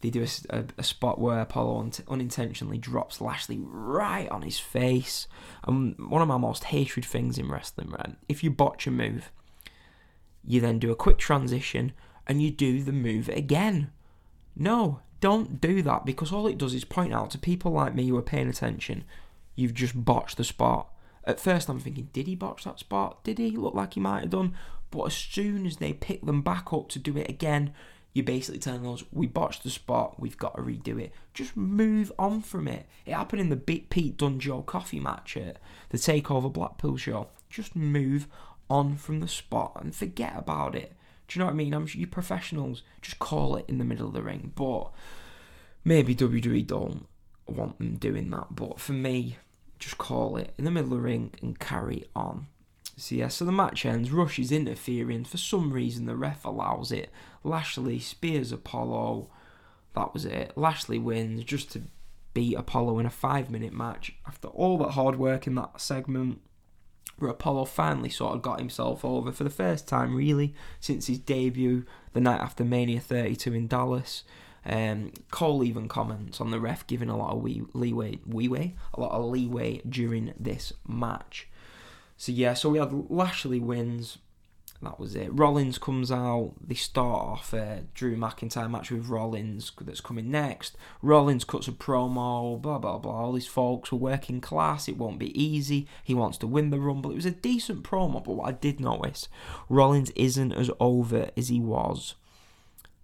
They 0.00 0.10
do 0.10 0.24
a, 0.24 0.56
a, 0.56 0.64
a 0.78 0.82
spot 0.82 1.20
where 1.20 1.40
Apollo 1.40 1.78
un- 1.80 1.92
unintentionally 2.08 2.78
drops 2.78 3.20
Lashley 3.20 3.58
right 3.60 4.28
on 4.28 4.42
his 4.42 4.58
face. 4.58 5.26
And 5.66 5.96
one 5.98 6.22
of 6.22 6.28
my 6.28 6.36
most 6.36 6.64
hated 6.64 7.04
things 7.04 7.38
in 7.38 7.50
wrestling, 7.50 7.90
right? 7.90 8.14
If 8.28 8.44
you 8.44 8.50
botch 8.50 8.86
a 8.86 8.90
move, 8.90 9.30
you 10.44 10.60
then 10.60 10.78
do 10.78 10.92
a 10.92 10.96
quick 10.96 11.18
transition 11.18 11.92
and 12.26 12.42
you 12.42 12.50
do 12.50 12.82
the 12.82 12.92
move 12.92 13.28
again. 13.28 13.90
No, 14.54 15.00
don't 15.20 15.60
do 15.60 15.82
that 15.82 16.04
because 16.04 16.32
all 16.32 16.46
it 16.46 16.58
does 16.58 16.74
is 16.74 16.84
point 16.84 17.12
out 17.12 17.30
to 17.30 17.38
people 17.38 17.72
like 17.72 17.94
me 17.94 18.08
who 18.08 18.16
are 18.16 18.22
paying 18.22 18.48
attention, 18.48 19.04
you've 19.54 19.74
just 19.74 20.04
botched 20.04 20.36
the 20.36 20.44
spot. 20.44 20.88
At 21.24 21.40
first, 21.40 21.68
I'm 21.68 21.80
thinking, 21.80 22.08
did 22.12 22.26
he 22.26 22.34
botch 22.34 22.64
that 22.64 22.78
spot? 22.78 23.22
Did 23.24 23.38
he 23.38 23.50
look 23.50 23.74
like 23.74 23.94
he 23.94 24.00
might 24.00 24.20
have 24.20 24.30
done? 24.30 24.54
But 24.90 25.04
as 25.04 25.14
soon 25.14 25.66
as 25.66 25.76
they 25.76 25.92
pick 25.92 26.24
them 26.24 26.42
back 26.42 26.72
up 26.72 26.88
to 26.90 26.98
do 26.98 27.16
it 27.16 27.28
again, 27.28 27.74
you're 28.14 28.24
basically 28.24 28.58
telling 28.58 28.86
us 28.86 29.04
we 29.12 29.26
botched 29.26 29.62
the 29.62 29.70
spot, 29.70 30.18
we've 30.18 30.38
got 30.38 30.56
to 30.56 30.62
redo 30.62 31.00
it. 31.00 31.12
Just 31.34 31.56
move 31.56 32.10
on 32.18 32.40
from 32.40 32.66
it. 32.66 32.86
It 33.04 33.12
happened 33.12 33.40
in 33.40 33.50
the 33.50 33.56
Big 33.56 33.90
Pete 33.90 34.16
Dunne 34.16 34.40
Coffey 34.40 34.98
match 34.98 35.36
at 35.36 35.58
the 35.90 35.98
Takeover 35.98 36.52
Blackpool 36.52 36.96
show. 36.96 37.28
Just 37.50 37.76
move 37.76 38.26
on 38.70 38.96
from 38.96 39.20
the 39.20 39.28
spot 39.28 39.76
and 39.80 39.94
forget 39.94 40.34
about 40.36 40.74
it. 40.74 40.94
Do 41.28 41.38
you 41.38 41.40
know 41.40 41.46
what 41.46 41.52
I 41.52 41.56
mean? 41.56 41.74
I'm 41.74 41.86
you 41.92 42.06
professionals 42.06 42.82
just 43.02 43.18
call 43.18 43.56
it 43.56 43.66
in 43.68 43.78
the 43.78 43.84
middle 43.84 44.08
of 44.08 44.14
the 44.14 44.22
ring, 44.22 44.52
but 44.54 44.90
maybe 45.84 46.14
WWE 46.14 46.66
don't 46.66 47.06
want 47.46 47.78
them 47.78 47.96
doing 47.96 48.30
that. 48.30 48.48
But 48.50 48.80
for 48.80 48.92
me, 48.92 49.36
just 49.78 49.98
call 49.98 50.36
it 50.36 50.54
in 50.58 50.64
the 50.64 50.70
middle 50.70 50.92
of 50.92 50.98
the 50.98 51.04
ring 51.04 51.32
and 51.42 51.58
carry 51.58 52.04
on. 52.16 52.46
So 52.96 53.14
yeah, 53.14 53.28
so 53.28 53.44
the 53.44 53.52
match 53.52 53.86
ends. 53.86 54.10
Rush 54.10 54.38
is 54.38 54.50
interfering. 54.50 55.24
For 55.24 55.36
some 55.36 55.72
reason, 55.72 56.06
the 56.06 56.16
ref 56.16 56.44
allows 56.44 56.90
it. 56.90 57.10
Lashley 57.44 58.00
spears 58.00 58.50
Apollo. 58.50 59.28
That 59.94 60.12
was 60.12 60.24
it. 60.24 60.52
Lashley 60.56 60.98
wins 60.98 61.44
just 61.44 61.70
to 61.72 61.82
beat 62.34 62.56
Apollo 62.56 62.98
in 62.98 63.06
a 63.06 63.10
five-minute 63.10 63.72
match. 63.72 64.14
After 64.26 64.48
all 64.48 64.78
that 64.78 64.92
hard 64.92 65.16
work 65.16 65.46
in 65.46 65.54
that 65.56 65.80
segment, 65.80 66.40
where 67.18 67.30
Apollo 67.30 67.66
finally 67.66 68.10
sort 68.10 68.34
of 68.34 68.42
got 68.42 68.58
himself 68.58 69.04
over 69.04 69.32
for 69.32 69.44
the 69.44 69.50
first 69.50 69.88
time, 69.88 70.14
really, 70.14 70.54
since 70.80 71.06
his 71.06 71.18
debut 71.18 71.84
the 72.12 72.20
night 72.20 72.40
after 72.40 72.64
Mania 72.64 73.00
32 73.00 73.52
in 73.52 73.66
Dallas. 73.66 74.24
Um, 74.64 75.12
Cole 75.30 75.64
even 75.64 75.88
comments 75.88 76.40
on 76.40 76.50
the 76.50 76.60
ref 76.60 76.86
giving 76.86 77.08
a 77.08 77.16
lot 77.16 77.32
of 77.32 77.42
wee- 77.42 77.64
leeway, 77.72 78.18
leeway, 78.26 78.74
a 78.92 79.00
lot 79.00 79.12
of 79.12 79.24
leeway 79.24 79.80
during 79.88 80.34
this 80.38 80.72
match. 80.86 81.48
So 82.16 82.32
yeah, 82.32 82.54
so 82.54 82.68
we 82.68 82.78
had 82.78 82.92
Lashley 83.10 83.60
wins. 83.60 84.18
That 84.80 85.00
was 85.00 85.16
it. 85.16 85.30
Rollins 85.32 85.76
comes 85.76 86.12
out. 86.12 86.52
They 86.64 86.76
start 86.76 87.22
off 87.26 87.52
a 87.52 87.84
Drew 87.94 88.16
McIntyre 88.16 88.70
match 88.70 88.92
with 88.92 89.08
Rollins 89.08 89.72
that's 89.80 90.00
coming 90.00 90.30
next. 90.30 90.76
Rollins 91.02 91.44
cuts 91.44 91.66
a 91.66 91.72
promo. 91.72 92.60
Blah 92.62 92.78
blah 92.78 92.98
blah. 92.98 93.12
All 93.12 93.32
these 93.32 93.48
folks 93.48 93.90
were 93.90 93.98
working 93.98 94.40
class. 94.40 94.88
It 94.88 94.96
won't 94.96 95.18
be 95.18 95.36
easy. 95.40 95.88
He 96.04 96.14
wants 96.14 96.38
to 96.38 96.46
win 96.46 96.70
the 96.70 96.78
Rumble. 96.78 97.10
It 97.10 97.16
was 97.16 97.26
a 97.26 97.32
decent 97.32 97.82
promo, 97.82 98.22
but 98.22 98.34
what 98.34 98.48
I 98.48 98.52
did 98.52 98.78
notice, 98.78 99.28
Rollins 99.68 100.10
isn't 100.10 100.52
as 100.52 100.70
over 100.78 101.30
as 101.36 101.48
he 101.48 101.58
was 101.58 102.14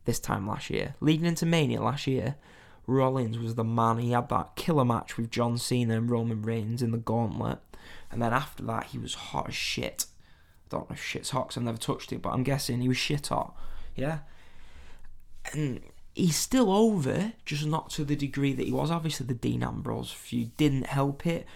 this 0.04 0.20
time 0.20 0.46
last 0.46 0.70
year. 0.70 0.94
Leading 1.00 1.26
into 1.26 1.44
Mania 1.44 1.82
last 1.82 2.06
year, 2.06 2.36
Rollins 2.86 3.38
was 3.38 3.56
the 3.56 3.64
man. 3.64 3.98
He 3.98 4.12
had 4.12 4.28
that 4.28 4.54
killer 4.54 4.84
match 4.84 5.16
with 5.16 5.30
John 5.30 5.58
Cena 5.58 5.96
and 5.96 6.08
Roman 6.08 6.42
Reigns 6.42 6.82
in 6.82 6.92
the 6.92 6.98
Gauntlet. 6.98 7.58
And 8.12 8.22
then 8.22 8.32
after 8.32 8.62
that, 8.64 8.86
he 8.86 8.98
was 8.98 9.14
hot 9.14 9.48
as 9.48 9.54
shit. 9.56 10.06
I 10.74 10.78
don't 10.78 10.90
know 10.90 10.94
if 10.94 11.02
shit's 11.02 11.30
hot 11.30 11.48
because 11.48 11.56
I've 11.58 11.64
never 11.64 11.78
touched 11.78 12.12
it, 12.12 12.22
but 12.22 12.30
I'm 12.30 12.42
guessing 12.42 12.80
he 12.80 12.88
was 12.88 12.96
shit 12.96 13.28
hot. 13.28 13.56
Yeah? 13.94 14.18
And 15.52 15.80
he's 16.14 16.36
still 16.36 16.72
over, 16.72 17.32
just 17.44 17.66
not 17.66 17.90
to 17.90 18.04
the 18.04 18.16
degree 18.16 18.52
that 18.52 18.66
he 18.66 18.72
was. 18.72 18.90
Obviously, 18.90 19.26
the 19.26 19.34
Dean 19.34 19.62
Ambrose 19.62 20.10
feud 20.10 20.56
didn't 20.56 20.86
help 20.86 21.26
it. 21.26 21.46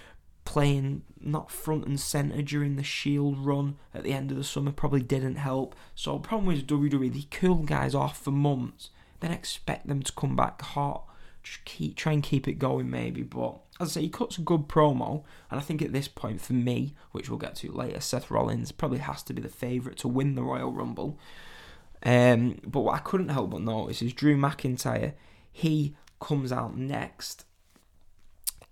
Playing 0.45 1.03
not 1.21 1.51
front 1.51 1.87
and 1.87 2.01
centre 2.01 2.43
during 2.43 2.77
the 2.77 2.83
Shield 2.83 3.39
run 3.39 3.77
at 3.93 4.03
the 4.03 4.13
end 4.13 4.31
of 4.31 4.37
the 4.37 4.45
summer 4.45 4.73
probably 4.73 5.03
didn't 5.03 5.37
help. 5.37 5.75
So, 5.95 6.19
problem 6.19 6.47
with 6.47 6.67
WWE, 6.67 7.13
they 7.13 7.27
cool 7.31 7.65
guys 7.65 7.95
off 7.95 8.19
for 8.19 8.31
months, 8.31 8.91
then 9.21 9.31
expect 9.31 9.89
them 9.89 10.03
to 10.03 10.13
come 10.13 10.37
back 10.37 10.63
hot. 10.63 11.05
Just 11.43 11.65
keep 11.65 11.97
try 11.97 12.13
and 12.13 12.23
keep 12.23 12.49
it 12.49 12.55
going, 12.55 12.89
maybe. 12.89 13.23
But 13.23 13.59
as 13.81 13.91
I 13.91 13.93
say, 13.93 14.01
he 14.03 14.09
cuts 14.09 14.39
a 14.39 14.43
good 14.43 14.69
promo, 14.69 15.23
and 15.51 15.61
I 15.61 15.63
think 15.63 15.83
at 15.83 15.93
this 15.93 16.09
point, 16.09 16.41
for 16.41 16.53
me, 16.53 16.95
which 17.13 17.29
we'll 17.29 17.39
get 17.39 17.55
to 17.57 17.71
later, 17.71 18.01
Seth 18.01 18.31
Rollins 18.31 18.73
probably 18.73 18.99
has 18.99 19.23
to 19.25 19.33
be 19.33 19.41
the 19.41 19.49
favourite 19.49 19.99
to 19.99 20.09
win 20.09 20.35
the 20.35 20.43
Royal 20.43 20.73
Rumble. 20.73 21.19
Um, 22.03 22.59
but 22.67 22.81
what 22.81 22.95
I 22.95 22.99
couldn't 22.99 23.29
help 23.29 23.51
but 23.51 23.63
notice 23.63 24.03
is 24.03 24.13
Drew 24.13 24.37
McIntyre. 24.37 25.15
He 25.51 25.97
comes 26.21 26.53
out 26.53 26.77
next. 26.77 27.45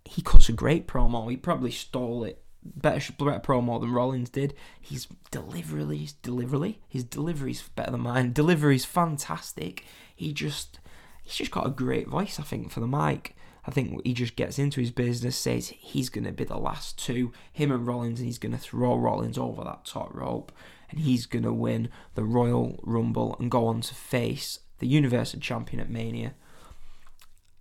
He 0.04 0.22
cuts 0.22 0.48
a 0.48 0.52
great 0.52 0.86
promo. 0.86 1.30
He 1.30 1.36
probably 1.36 1.70
stole 1.70 2.24
it. 2.24 2.42
Better, 2.64 3.12
better 3.12 3.38
promo 3.38 3.80
than 3.80 3.92
Rollins 3.92 4.30
did. 4.30 4.54
His 4.80 5.06
delivery, 5.30 5.98
his 5.98 6.12
delivery, 6.14 6.80
his 6.88 7.04
delivery's 7.04 7.62
better 7.76 7.92
than 7.92 8.00
mine. 8.00 8.32
Delivery's 8.32 8.84
fantastic. 8.84 9.84
He 10.16 10.32
just, 10.32 10.80
he's 11.22 11.36
just 11.36 11.52
got 11.52 11.66
a 11.66 11.70
great 11.70 12.08
voice. 12.08 12.40
I 12.40 12.42
think 12.42 12.72
for 12.72 12.80
the 12.80 12.88
mic. 12.88 13.35
I 13.66 13.72
think 13.72 14.00
he 14.04 14.14
just 14.14 14.36
gets 14.36 14.58
into 14.58 14.80
his 14.80 14.92
business, 14.92 15.36
says 15.36 15.68
he's 15.68 16.08
going 16.08 16.24
to 16.24 16.32
be 16.32 16.44
the 16.44 16.56
last 16.56 16.98
two, 16.98 17.32
him 17.52 17.72
and 17.72 17.86
Rollins, 17.86 18.20
and 18.20 18.26
he's 18.26 18.38
going 18.38 18.52
to 18.52 18.58
throw 18.58 18.96
Rollins 18.96 19.36
over 19.36 19.64
that 19.64 19.84
top 19.84 20.14
rope 20.14 20.52
and 20.90 21.00
he's 21.00 21.26
going 21.26 21.44
to 21.44 21.52
win 21.52 21.88
the 22.14 22.24
Royal 22.24 22.78
Rumble 22.82 23.36
and 23.38 23.50
go 23.50 23.66
on 23.66 23.80
to 23.82 23.94
face 23.94 24.60
the 24.78 24.86
Universal 24.86 25.40
Champion 25.40 25.80
at 25.80 25.90
Mania. 25.90 26.34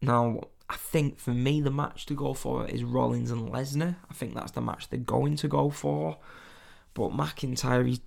Now, 0.01 0.41
I 0.69 0.75
think 0.75 1.19
for 1.19 1.31
me, 1.31 1.61
the 1.61 1.71
match 1.71 2.05
to 2.07 2.13
go 2.13 2.33
for 2.33 2.67
is 2.67 2.83
Rollins 2.83 3.31
and 3.31 3.49
Lesnar. 3.51 3.95
I 4.09 4.13
think 4.13 4.33
that's 4.33 4.51
the 4.51 4.61
match 4.61 4.89
they're 4.89 4.99
going 4.99 5.35
to 5.37 5.47
go 5.47 5.69
for. 5.69 6.17
But 6.93 7.11
McIntyre, 7.11 7.87
he's 7.87 8.01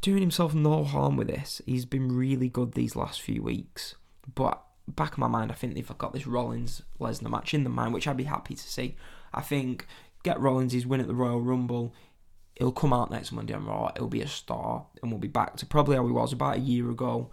doing 0.00 0.20
himself 0.20 0.54
no 0.54 0.84
harm 0.84 1.16
with 1.16 1.28
this. 1.28 1.60
He's 1.66 1.84
been 1.84 2.16
really 2.16 2.48
good 2.48 2.72
these 2.72 2.96
last 2.96 3.20
few 3.20 3.42
weeks. 3.42 3.94
But 4.34 4.62
back 4.88 5.12
of 5.12 5.18
my 5.18 5.28
mind, 5.28 5.50
I 5.50 5.54
think 5.54 5.74
they've 5.74 5.98
got 5.98 6.12
this 6.12 6.26
Rollins 6.26 6.82
Lesnar 7.00 7.30
match 7.30 7.54
in 7.54 7.64
the 7.64 7.70
mind, 7.70 7.94
which 7.94 8.06
I'd 8.06 8.16
be 8.16 8.24
happy 8.24 8.54
to 8.54 8.62
see. 8.62 8.96
I 9.32 9.40
think 9.40 9.86
get 10.22 10.40
Rollins 10.40 10.72
his 10.72 10.86
win 10.86 11.00
at 11.00 11.06
the 11.06 11.14
Royal 11.14 11.40
Rumble. 11.40 11.94
He'll 12.56 12.72
come 12.72 12.92
out 12.92 13.10
next 13.10 13.32
Monday 13.32 13.54
on 13.54 13.66
Raw. 13.66 13.92
He'll 13.96 14.08
be 14.08 14.20
a 14.22 14.28
star, 14.28 14.86
and 15.00 15.10
we'll 15.10 15.20
be 15.20 15.28
back 15.28 15.56
to 15.56 15.66
probably 15.66 15.96
how 15.96 16.06
he 16.06 16.12
was 16.12 16.32
about 16.32 16.56
a 16.56 16.60
year 16.60 16.90
ago. 16.90 17.30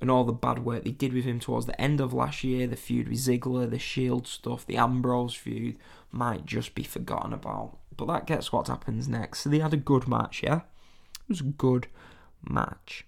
And 0.00 0.10
all 0.10 0.24
the 0.24 0.32
bad 0.32 0.58
work 0.58 0.84
they 0.84 0.90
did 0.90 1.14
with 1.14 1.24
him 1.24 1.40
towards 1.40 1.64
the 1.64 1.80
end 1.80 2.00
of 2.00 2.12
last 2.12 2.44
year, 2.44 2.66
the 2.66 2.76
feud 2.76 3.08
with 3.08 3.18
Ziggler, 3.18 3.70
the 3.70 3.78
Shield 3.78 4.26
stuff, 4.26 4.66
the 4.66 4.76
Ambrose 4.76 5.34
feud, 5.34 5.78
might 6.10 6.44
just 6.44 6.74
be 6.74 6.82
forgotten 6.82 7.32
about. 7.32 7.78
But 7.96 8.06
that 8.08 8.26
gets 8.26 8.52
what 8.52 8.68
happens 8.68 9.08
next. 9.08 9.40
So 9.40 9.48
they 9.48 9.60
had 9.60 9.72
a 9.72 9.78
good 9.78 10.06
match, 10.06 10.42
yeah? 10.42 10.56
It 10.56 11.28
was 11.28 11.40
a 11.40 11.44
good 11.44 11.86
match. 12.46 13.06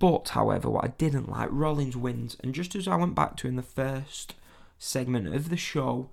But, 0.00 0.30
however, 0.30 0.68
what 0.68 0.84
I 0.84 0.88
didn't 0.88 1.28
like, 1.28 1.50
Rollins 1.52 1.96
wins. 1.96 2.36
And 2.42 2.52
just 2.54 2.74
as 2.74 2.88
I 2.88 2.96
went 2.96 3.14
back 3.14 3.36
to 3.36 3.48
in 3.48 3.54
the 3.54 3.62
first 3.62 4.34
segment 4.78 5.32
of 5.32 5.50
the 5.50 5.56
show, 5.56 6.10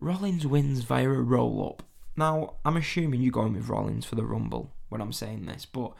Rollins 0.00 0.46
wins 0.46 0.84
via 0.84 1.10
a 1.10 1.20
roll 1.20 1.66
up. 1.68 1.82
Now, 2.16 2.54
I'm 2.64 2.76
assuming 2.76 3.20
you're 3.20 3.32
going 3.32 3.54
with 3.54 3.68
Rollins 3.68 4.06
for 4.06 4.14
the 4.14 4.24
Rumble 4.24 4.72
when 4.88 5.00
I'm 5.00 5.12
saying 5.12 5.46
this, 5.46 5.66
but 5.66 5.92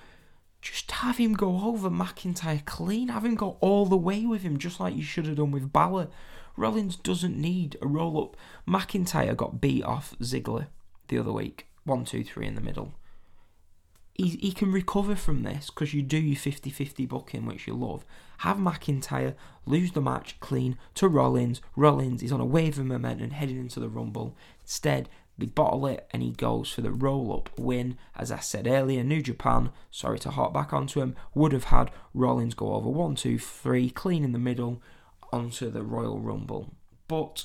just 0.63 0.91
have 0.91 1.19
him 1.19 1.35
go 1.35 1.65
over 1.65 1.91
McIntyre 1.91 2.65
clean. 2.65 3.09
Have 3.09 3.25
him 3.25 3.35
go 3.35 3.57
all 3.61 3.87
the 3.87 3.97
way 3.97 4.25
with 4.25 4.43
him, 4.43 4.57
just 4.57 4.81
like 4.81 4.97
you 4.97 5.03
should 5.03 5.27
have 5.27 5.37
done 5.37 5.51
with 5.51 5.73
Balor. 5.73 6.09
Rollins 6.57 6.97
doesn't 6.97 7.37
need 7.37 7.77
a 7.83 7.87
roll 7.87 8.23
up. 8.23 8.37
McIntyre 8.67 9.37
got 9.37 9.61
beat 9.61 9.85
off 9.85 10.15
Ziggler 10.21 10.69
the 11.09 11.19
other 11.19 11.33
week. 11.33 11.67
One, 11.85 12.05
two, 12.05 12.25
three 12.25 12.47
in 12.47 12.55
the 12.55 12.61
middle. 12.61 12.95
He, 14.19 14.31
he 14.31 14.53
can 14.53 14.73
recover 14.73 15.15
from 15.15 15.45
this 15.45 15.71
because 15.71 15.95
you 15.95 16.03
do 16.03 16.19
your 16.19 16.37
50 16.37 16.71
50 16.71 17.07
booking, 17.07 17.47
which 17.47 17.67
you 17.67 17.75
love. 17.75 18.05
Have 18.39 18.59
McIntyre 18.59 19.35
lose 19.65 19.93
the 19.93 20.01
match 20.01 20.39
clean 20.41 20.77
to 20.95 21.09
Rollins. 21.09 21.61
Rollins 21.77 22.23
is 22.23 22.33
on 22.33 22.41
a 22.41 22.45
wave 22.45 22.79
of 22.79 22.87
momentum 22.87 23.31
heading 23.31 23.59
into 23.59 23.81
the 23.81 23.89
Rumble. 23.89 24.37
Instead, 24.63 25.09
they 25.39 25.47
bottle 25.47 25.87
it 25.87 26.09
and 26.11 26.21
he 26.21 26.33
goes 26.33 26.69
for 26.69 26.81
the 26.81 26.91
roll 26.91 27.33
up 27.33 27.51
win. 27.57 27.97
As 28.17 28.33
I 28.33 28.41
said 28.41 28.67
earlier, 28.67 29.05
New 29.05 29.23
Japan, 29.23 29.71
sorry 29.91 30.19
to 30.21 30.31
hop 30.31 30.53
back 30.53 30.73
onto 30.73 31.01
him, 31.01 31.15
would 31.33 31.53
have 31.53 31.65
had 31.65 31.93
Rollins 32.13 32.55
go 32.55 32.75
over 32.75 32.91
one, 32.91 33.15
two, 33.15 33.39
three, 33.39 33.89
clean 33.89 34.25
in 34.25 34.33
the 34.33 34.39
middle 34.39 34.83
onto 35.33 35.71
the 35.71 35.85
Royal 35.85 36.19
Rumble. 36.19 36.75
But 37.07 37.45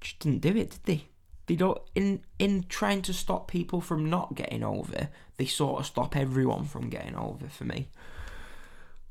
just 0.00 0.18
didn't 0.20 0.40
do 0.40 0.56
it, 0.56 0.70
did 0.70 0.84
they? 0.84 1.04
They 1.50 1.56
don't 1.56 1.82
in 1.96 2.20
in 2.38 2.66
trying 2.68 3.02
to 3.02 3.12
stop 3.12 3.48
people 3.48 3.80
from 3.80 4.08
not 4.08 4.36
getting 4.36 4.62
over, 4.62 5.08
they 5.36 5.46
sort 5.46 5.80
of 5.80 5.86
stop 5.86 6.16
everyone 6.16 6.64
from 6.64 6.88
getting 6.88 7.16
over 7.16 7.48
for 7.48 7.64
me. 7.64 7.88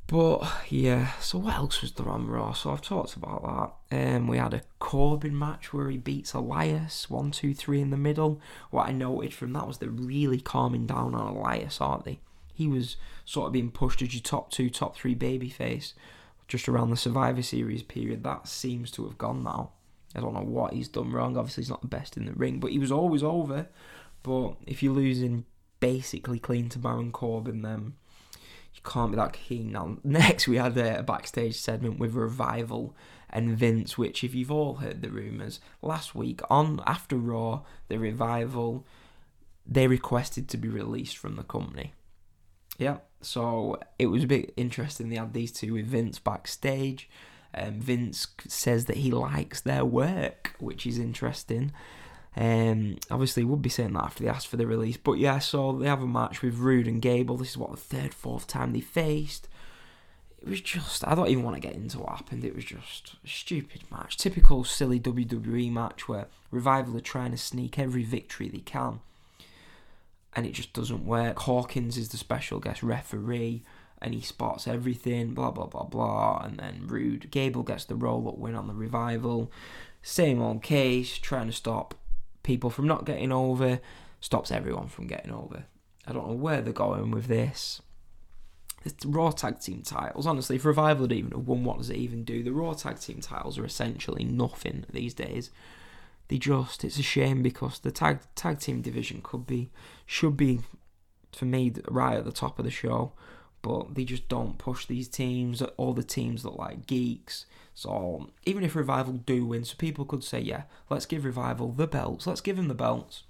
But 0.07 0.49
yeah, 0.69 1.11
so 1.19 1.39
what 1.39 1.55
else 1.55 1.81
was 1.81 1.91
there 1.91 2.07
on 2.07 2.27
Raw? 2.27 2.53
So 2.53 2.71
I've 2.71 2.81
talked 2.81 3.17
about 3.17 3.75
that. 3.89 4.15
Um, 4.15 4.27
we 4.29 4.37
had 4.37 4.53
a 4.53 4.61
Corbin 4.79 5.37
match 5.37 5.73
where 5.73 5.89
he 5.89 5.97
beats 5.97 6.33
Elias, 6.33 7.09
one, 7.09 7.31
two, 7.31 7.53
three 7.53 7.81
in 7.81 7.89
the 7.89 7.97
middle. 7.97 8.39
What 8.69 8.87
I 8.87 8.93
noted 8.93 9.33
from 9.33 9.51
that 9.51 9.67
was 9.67 9.79
they're 9.79 9.89
really 9.89 10.39
calming 10.39 10.87
down 10.87 11.15
on 11.15 11.35
Elias, 11.35 11.81
aren't 11.81 12.05
they? 12.05 12.21
He 12.53 12.69
was 12.69 12.95
sort 13.25 13.47
of 13.47 13.51
being 13.51 13.69
pushed 13.69 14.01
as 14.01 14.13
your 14.13 14.23
top 14.23 14.49
two, 14.49 14.69
top 14.69 14.95
three 14.95 15.13
babyface 15.13 15.91
just 16.47 16.69
around 16.69 16.89
the 16.89 16.95
Survivor 16.95 17.41
Series 17.41 17.83
period. 17.83 18.23
That 18.23 18.47
seems 18.47 18.91
to 18.91 19.03
have 19.03 19.17
gone 19.17 19.43
now. 19.43 19.71
I 20.15 20.21
don't 20.21 20.33
know 20.33 20.41
what 20.41 20.73
he's 20.73 20.87
done 20.87 21.11
wrong. 21.11 21.37
Obviously, 21.37 21.63
he's 21.63 21.69
not 21.69 21.81
the 21.81 21.87
best 21.87 22.17
in 22.17 22.25
the 22.25 22.33
ring, 22.33 22.59
but 22.59 22.71
he 22.71 22.79
was 22.79 22.91
always 22.91 23.23
over. 23.23 23.67
But 24.23 24.55
if 24.65 24.81
you're 24.81 24.93
losing 24.93 25.45
basically 25.79 26.39
clean 26.39 26.69
to 26.69 26.79
Baron 26.79 27.11
Corbin, 27.11 27.61
then 27.61 27.93
you 28.73 28.81
can't 28.83 29.11
be 29.11 29.17
that 29.17 29.33
keen. 29.33 29.71
Now, 29.71 29.97
next 30.03 30.47
we 30.47 30.57
had 30.57 30.77
a, 30.77 31.03
backstage 31.03 31.55
segment 31.55 31.99
with 31.99 32.13
Revival 32.13 32.95
and 33.29 33.57
Vince, 33.57 33.97
which, 33.97 34.23
if 34.23 34.33
you've 34.33 34.51
all 34.51 34.75
heard 34.75 35.01
the 35.01 35.11
rumours, 35.11 35.59
last 35.81 36.15
week 36.15 36.41
on 36.49 36.81
after 36.87 37.15
Raw, 37.15 37.61
the 37.87 37.97
Revival, 37.97 38.85
they 39.65 39.87
requested 39.87 40.49
to 40.49 40.57
be 40.57 40.67
released 40.67 41.17
from 41.17 41.35
the 41.35 41.43
company. 41.43 41.93
Yeah, 42.79 42.97
so 43.21 43.79
it 43.99 44.07
was 44.07 44.23
a 44.23 44.27
bit 44.27 44.53
interesting. 44.57 45.09
They 45.09 45.17
had 45.17 45.33
these 45.33 45.51
two 45.51 45.73
with 45.73 45.85
Vince 45.85 46.17
backstage. 46.17 47.09
Um, 47.53 47.79
Vince 47.79 48.27
says 48.47 48.85
that 48.85 48.97
he 48.97 49.11
likes 49.11 49.61
their 49.61 49.83
work, 49.83 50.55
which 50.59 50.85
is 50.85 50.99
interesting. 50.99 51.71
Um, 52.35 52.97
obviously, 53.09 53.43
would 53.43 53.61
be 53.61 53.69
saying 53.69 53.93
that 53.93 54.03
after 54.03 54.23
they 54.23 54.29
asked 54.29 54.47
for 54.47 54.57
the 54.57 54.67
release. 54.67 54.97
But 54.97 55.13
yeah, 55.13 55.39
so 55.39 55.73
they 55.73 55.87
have 55.87 56.01
a 56.01 56.07
match 56.07 56.41
with 56.41 56.57
Roode 56.57 56.87
and 56.87 57.01
Gable. 57.01 57.37
This 57.37 57.51
is 57.51 57.57
what 57.57 57.71
the 57.71 57.77
third, 57.77 58.13
fourth 58.13 58.47
time 58.47 58.73
they 58.73 58.81
faced. 58.81 59.47
It 60.41 60.47
was 60.47 60.61
just, 60.61 61.05
I 61.05 61.15
don't 61.15 61.27
even 61.27 61.43
want 61.43 61.57
to 61.57 61.67
get 61.67 61.75
into 61.75 61.99
what 61.99 62.09
happened. 62.09 62.45
It 62.45 62.55
was 62.55 62.63
just 62.63 63.15
a 63.25 63.27
stupid 63.27 63.81
match. 63.91 64.15
Typical 64.15 64.63
silly 64.63 64.99
WWE 64.99 65.69
match 65.71 66.07
where 66.07 66.27
Revival 66.49 66.95
are 66.95 67.01
trying 67.01 67.31
to 67.31 67.37
sneak 67.37 67.77
every 67.77 68.03
victory 68.03 68.47
they 68.47 68.59
can. 68.59 69.01
And 70.33 70.45
it 70.45 70.53
just 70.53 70.71
doesn't 70.71 71.05
work. 71.05 71.39
Hawkins 71.39 71.97
is 71.97 72.09
the 72.09 72.17
special 72.17 72.59
guest 72.59 72.83
referee 72.83 73.63
and 74.01 74.13
he 74.13 74.21
spots 74.21 74.67
everything, 74.67 75.33
blah, 75.33 75.51
blah, 75.51 75.65
blah, 75.65 75.83
blah. 75.83 76.41
And 76.43 76.57
then 76.57 76.87
Roode 76.87 77.29
Gable 77.31 77.63
gets 77.63 77.85
the 77.85 77.95
roll 77.95 78.27
up 78.27 78.37
win 78.37 78.55
on 78.55 78.67
the 78.67 78.73
Revival. 78.73 79.51
Same 80.01 80.41
old 80.41 80.63
case, 80.63 81.17
trying 81.17 81.47
to 81.47 81.53
stop 81.53 81.95
people 82.43 82.69
from 82.69 82.87
not 82.87 83.05
getting 83.05 83.31
over, 83.31 83.79
stops 84.21 84.51
everyone 84.51 84.87
from 84.87 85.07
getting 85.07 85.31
over. 85.31 85.65
I 86.07 86.13
don't 86.13 86.27
know 86.27 86.33
where 86.33 86.61
they're 86.61 86.73
going 86.73 87.11
with 87.11 87.27
this. 87.27 87.81
The 88.83 89.09
Raw 89.09 89.31
Tag 89.31 89.59
Team 89.59 89.81
titles, 89.81 90.25
honestly, 90.25 90.55
if 90.55 90.63
Revival 90.63 91.03
had 91.03 91.11
even 91.11 91.45
won, 91.45 91.65
what 91.65 91.79
does 91.79 91.89
it 91.89 91.97
even 91.97 92.23
do? 92.23 92.41
The 92.41 92.53
Raw 92.53 92.73
Tag 92.73 92.99
Team 92.99 93.19
titles 93.19 93.57
are 93.57 93.65
essentially 93.65 94.23
nothing 94.23 94.85
these 94.89 95.13
days. 95.13 95.51
They 96.29 96.37
just, 96.37 96.85
it's 96.85 96.97
a 96.97 97.03
shame 97.03 97.41
because 97.41 97.79
the 97.79 97.91
tag 97.91 98.19
tag 98.35 98.59
team 98.59 98.81
division 98.81 99.19
could 99.21 99.45
be, 99.45 99.71
should 100.05 100.37
be, 100.37 100.61
for 101.33 101.45
me, 101.45 101.73
right 101.89 102.17
at 102.17 102.23
the 102.23 102.31
top 102.31 102.57
of 102.57 102.65
the 102.65 102.71
show 102.71 103.11
but 103.61 103.95
they 103.95 104.05
just 104.05 104.27
don't 104.29 104.57
push 104.57 104.85
these 104.85 105.07
teams. 105.07 105.61
All 105.61 105.93
the 105.93 106.03
teams 106.03 106.45
look 106.45 106.57
like 106.57 106.87
geeks. 106.87 107.45
So 107.73 108.29
even 108.45 108.63
if 108.63 108.75
Revival 108.75 109.13
do 109.13 109.45
win, 109.45 109.63
so 109.63 109.75
people 109.77 110.05
could 110.05 110.23
say, 110.23 110.39
yeah, 110.39 110.63
let's 110.89 111.05
give 111.05 111.25
Revival 111.25 111.71
the 111.71 111.87
belts. 111.87 112.27
Let's 112.27 112.41
give 112.41 112.57
them 112.57 112.67
the 112.67 112.73
belts. 112.73 113.23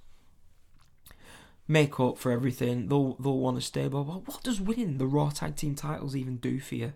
Make 1.68 2.00
up 2.00 2.18
for 2.18 2.32
everything. 2.32 2.88
They'll 2.88 3.14
they'll 3.14 3.38
want 3.38 3.56
to 3.58 3.62
stay. 3.62 3.86
But 3.86 4.02
what 4.02 4.42
does 4.42 4.60
winning 4.60 4.98
the 4.98 5.06
Raw 5.06 5.30
Tag 5.30 5.54
Team 5.54 5.76
titles 5.76 6.16
even 6.16 6.38
do 6.38 6.58
for 6.58 6.74
you? 6.74 6.94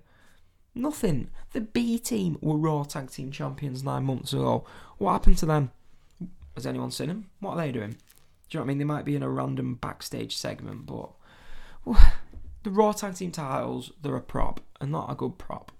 Nothing. 0.74 1.30
The 1.52 1.60
B 1.60 1.98
team 1.98 2.38
were 2.40 2.56
Raw 2.56 2.82
Tag 2.82 3.10
Team 3.10 3.30
champions 3.30 3.84
nine 3.84 4.04
months 4.04 4.32
ago. 4.32 4.64
What 4.98 5.12
happened 5.12 5.38
to 5.38 5.46
them? 5.46 5.70
Has 6.56 6.66
anyone 6.66 6.90
seen 6.90 7.08
them? 7.08 7.30
What 7.38 7.52
are 7.52 7.58
they 7.58 7.72
doing? 7.72 7.90
Do 7.90 7.96
you 8.50 8.58
know 8.58 8.60
what 8.60 8.64
I 8.64 8.68
mean? 8.68 8.78
They 8.78 8.84
might 8.84 9.04
be 9.04 9.16
in 9.16 9.22
a 9.22 9.28
random 9.28 9.76
backstage 9.76 10.36
segment, 10.36 10.86
but 10.86 11.10
the 12.64 12.70
Raw 12.70 12.92
Tag 12.92 13.14
Team 13.14 13.30
titles, 13.30 13.92
they're 14.02 14.16
a 14.16 14.20
prop, 14.20 14.60
and 14.80 14.90
not 14.90 15.10
a 15.10 15.14
good 15.14 15.38
prop. 15.38 15.70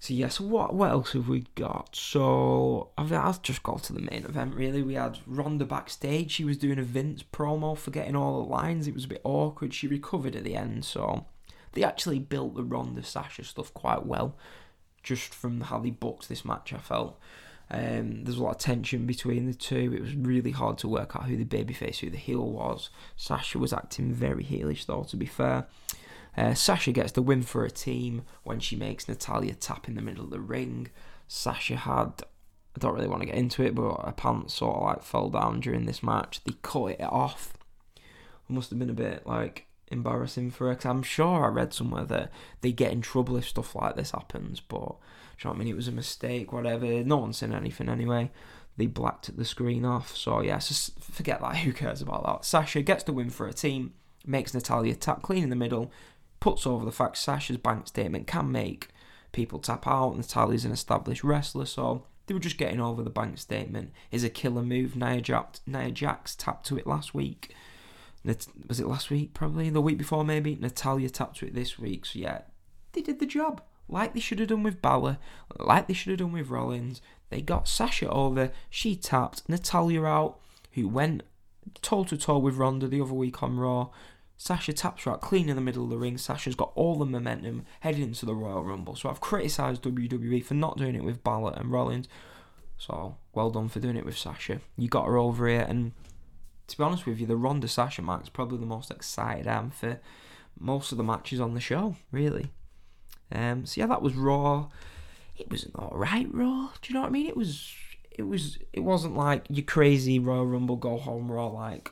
So 0.00 0.14
yes, 0.14 0.38
what 0.38 0.74
what 0.74 0.90
else 0.90 1.12
have 1.12 1.28
we 1.28 1.44
got? 1.56 1.94
So 1.94 2.90
I've, 2.96 3.12
I'll 3.12 3.32
just 3.42 3.62
got 3.62 3.82
to 3.84 3.92
the 3.92 4.00
main 4.00 4.24
event. 4.24 4.54
Really, 4.54 4.82
we 4.82 4.94
had 4.94 5.18
Ronda 5.26 5.64
backstage. 5.64 6.30
She 6.30 6.44
was 6.44 6.56
doing 6.56 6.78
a 6.78 6.84
Vince 6.84 7.22
promo, 7.22 7.76
forgetting 7.76 8.14
all 8.14 8.42
the 8.42 8.48
lines. 8.48 8.86
It 8.86 8.94
was 8.94 9.04
a 9.04 9.08
bit 9.08 9.20
awkward. 9.24 9.74
She 9.74 9.88
recovered 9.88 10.36
at 10.36 10.44
the 10.44 10.54
end, 10.54 10.84
so 10.84 11.26
they 11.72 11.82
actually 11.82 12.20
built 12.20 12.54
the 12.54 12.62
Ronda 12.62 13.02
Sasha 13.02 13.44
stuff 13.44 13.74
quite 13.74 14.06
well, 14.06 14.36
just 15.02 15.34
from 15.34 15.62
how 15.62 15.80
they 15.80 15.90
booked 15.90 16.28
this 16.28 16.44
match. 16.44 16.72
I 16.72 16.78
felt 16.78 17.18
um, 17.70 18.24
there's 18.24 18.38
a 18.38 18.42
lot 18.42 18.52
of 18.52 18.58
tension 18.58 19.06
between 19.06 19.46
the 19.46 19.54
two. 19.54 19.92
It 19.94 20.00
was 20.00 20.14
really 20.14 20.52
hard 20.52 20.78
to 20.78 20.88
work 20.88 21.14
out 21.14 21.26
who 21.26 21.36
the 21.36 21.44
babyface, 21.44 21.98
who 21.98 22.10
the 22.10 22.16
heel 22.16 22.50
was. 22.50 22.88
Sasha 23.16 23.58
was 23.58 23.72
acting 23.72 24.12
very 24.12 24.44
heelish, 24.44 24.86
though. 24.86 25.04
To 25.04 25.16
be 25.16 25.26
fair. 25.26 25.66
Uh, 26.36 26.54
Sasha 26.54 26.92
gets 26.92 27.12
the 27.12 27.22
win 27.22 27.42
for 27.42 27.64
a 27.64 27.70
team 27.70 28.22
when 28.44 28.60
she 28.60 28.76
makes 28.76 29.08
Natalya 29.08 29.54
tap 29.54 29.88
in 29.88 29.96
the 29.96 30.02
middle 30.02 30.24
of 30.24 30.30
the 30.30 30.40
ring. 30.40 30.88
Sasha 31.26 31.74
had, 31.74 32.22
I 32.76 32.78
don't 32.78 32.94
really 32.94 33.08
want 33.08 33.22
to 33.22 33.26
get 33.26 33.34
into 33.34 33.64
it, 33.64 33.74
but 33.74 34.04
her 34.04 34.12
pants 34.12 34.54
sort 34.54 34.76
of 34.76 34.82
like 34.84 35.02
fell 35.02 35.30
down 35.30 35.58
during 35.58 35.84
this 35.84 36.02
match. 36.02 36.40
They 36.44 36.54
cut 36.62 36.92
it 36.92 37.02
off. 37.02 37.54
It 37.96 38.52
must 38.52 38.70
have 38.70 38.78
been 38.78 38.88
a 38.88 38.94
bit 38.94 39.26
like 39.26 39.66
embarrassing 39.90 40.52
for 40.52 40.68
her 40.68 40.74
because 40.74 40.86
I'm 40.88 41.02
sure 41.02 41.44
I 41.44 41.48
read 41.48 41.74
somewhere 41.74 42.04
that 42.04 42.30
they 42.60 42.70
get 42.70 42.92
in 42.92 43.00
trouble 43.00 43.36
if 43.36 43.48
stuff 43.48 43.74
like 43.74 43.96
this 43.96 44.12
happens, 44.12 44.60
but 44.60 44.94
you 45.40 45.50
know 45.50 45.54
I 45.54 45.58
mean? 45.58 45.68
It 45.68 45.76
was 45.76 45.88
a 45.88 45.92
mistake, 45.92 46.52
whatever. 46.52 46.86
No 47.04 47.18
one 47.18 47.32
said 47.32 47.52
anything 47.52 47.88
anyway. 47.88 48.30
They 48.76 48.86
blacked 48.86 49.36
the 49.36 49.44
screen 49.44 49.84
off, 49.84 50.16
so 50.16 50.40
yeah, 50.40 50.58
just 50.58 50.98
forget 51.00 51.40
that. 51.40 51.56
Who 51.58 51.72
cares 51.72 52.00
about 52.00 52.24
that? 52.24 52.44
Sasha 52.44 52.82
gets 52.82 53.04
the 53.04 53.12
win 53.12 53.30
for 53.30 53.46
her 53.46 53.52
team, 53.52 53.94
makes 54.24 54.54
Natalya 54.54 54.94
tap 54.94 55.22
clean 55.22 55.42
in 55.42 55.50
the 55.50 55.56
middle, 55.56 55.92
puts 56.40 56.66
over 56.66 56.84
the 56.84 56.92
fact 56.92 57.18
Sasha's 57.18 57.56
bank 57.56 57.88
statement 57.88 58.26
can 58.26 58.50
make 58.52 58.88
people 59.32 59.58
tap 59.58 59.86
out. 59.86 60.16
Natalya's 60.16 60.64
an 60.64 60.72
established 60.72 61.24
wrestler, 61.24 61.66
so 61.66 62.04
they 62.26 62.34
were 62.34 62.40
just 62.40 62.58
getting 62.58 62.80
over 62.80 63.02
the 63.02 63.10
bank 63.10 63.38
statement. 63.38 63.92
Is 64.10 64.24
a 64.24 64.30
killer 64.30 64.62
move. 64.62 64.94
Nia 64.94 65.20
Jax, 65.20 65.60
Nia 65.66 65.90
Jax 65.90 66.36
tapped 66.36 66.66
to 66.66 66.78
it 66.78 66.86
last 66.86 67.14
week. 67.14 67.54
Was 68.24 68.80
it 68.80 68.86
last 68.86 69.10
week? 69.10 69.34
Probably 69.34 69.70
the 69.70 69.80
week 69.80 69.98
before, 69.98 70.24
maybe. 70.24 70.56
Natalya 70.60 71.10
tapped 71.10 71.38
to 71.38 71.46
it 71.46 71.54
this 71.54 71.78
week. 71.78 72.06
So 72.06 72.18
yeah, 72.18 72.42
they 72.92 73.00
did 73.00 73.18
the 73.18 73.26
job 73.26 73.62
like 73.88 74.14
they 74.14 74.20
should 74.20 74.38
have 74.38 74.48
done 74.48 74.62
with 74.62 74.82
Balor, 74.82 75.18
like 75.58 75.88
they 75.88 75.94
should 75.94 76.10
have 76.10 76.18
done 76.18 76.32
with 76.32 76.50
Rollins. 76.50 77.00
They 77.30 77.40
got 77.40 77.68
Sasha 77.68 78.08
over. 78.08 78.52
She 78.70 78.96
tapped 78.96 79.48
Natalya 79.48 80.04
out, 80.04 80.38
who 80.72 80.88
went 80.88 81.22
toe 81.82 82.04
to 82.04 82.16
toe 82.16 82.38
with 82.38 82.56
Ronda 82.56 82.88
the 82.88 83.00
other 83.00 83.12
week 83.12 83.42
on 83.42 83.58
Raw. 83.58 83.88
Sasha 84.36 84.72
taps 84.72 85.02
her 85.02 85.10
out 85.10 85.20
clean 85.20 85.48
in 85.48 85.56
the 85.56 85.62
middle 85.62 85.84
of 85.84 85.90
the 85.90 85.98
ring. 85.98 86.16
Sasha's 86.16 86.54
got 86.54 86.72
all 86.74 86.94
the 86.94 87.04
momentum 87.04 87.64
heading 87.80 88.02
into 88.02 88.24
the 88.24 88.34
Royal 88.34 88.62
Rumble. 88.62 88.94
So 88.94 89.08
I've 89.08 89.20
criticised 89.20 89.82
WWE 89.82 90.44
for 90.44 90.54
not 90.54 90.78
doing 90.78 90.94
it 90.94 91.02
with 91.02 91.24
Balor 91.24 91.54
and 91.56 91.72
Rollins. 91.72 92.08
So 92.76 93.16
well 93.34 93.50
done 93.50 93.68
for 93.68 93.80
doing 93.80 93.96
it 93.96 94.04
with 94.04 94.16
Sasha. 94.16 94.60
You 94.76 94.88
got 94.88 95.06
her 95.06 95.16
over 95.16 95.48
here, 95.48 95.66
and 95.68 95.92
to 96.68 96.78
be 96.78 96.84
honest 96.84 97.04
with 97.04 97.18
you, 97.18 97.26
the 97.26 97.36
Ronda 97.36 97.66
Sasha 97.66 98.02
match 98.02 98.24
is 98.24 98.28
probably 98.28 98.58
the 98.58 98.66
most 98.66 98.90
excited 98.92 99.48
I 99.48 99.54
am 99.54 99.70
for 99.70 99.98
most 100.58 100.92
of 100.92 100.98
the 100.98 101.04
matches 101.04 101.40
on 101.40 101.54
the 101.54 101.60
show. 101.60 101.96
Really. 102.12 102.52
Um. 103.32 103.66
So 103.66 103.80
yeah, 103.80 103.86
that 103.86 104.02
was 104.02 104.14
Raw. 104.14 104.68
It 105.36 105.50
was 105.50 105.64
an 105.64 105.72
alright 105.76 106.28
Raw. 106.32 106.70
Do 106.80 106.88
you 106.88 106.94
know 106.94 107.02
what 107.02 107.08
I 107.08 107.12
mean? 107.12 107.26
It 107.26 107.36
was. 107.36 107.72
It 108.10 108.22
was. 108.22 108.58
It 108.72 108.80
wasn't 108.80 109.16
like 109.16 109.44
your 109.48 109.64
crazy 109.64 110.18
Royal 110.18 110.46
Rumble 110.46 110.76
go 110.76 110.96
home 110.96 111.30
Raw 111.30 111.46
like 111.48 111.90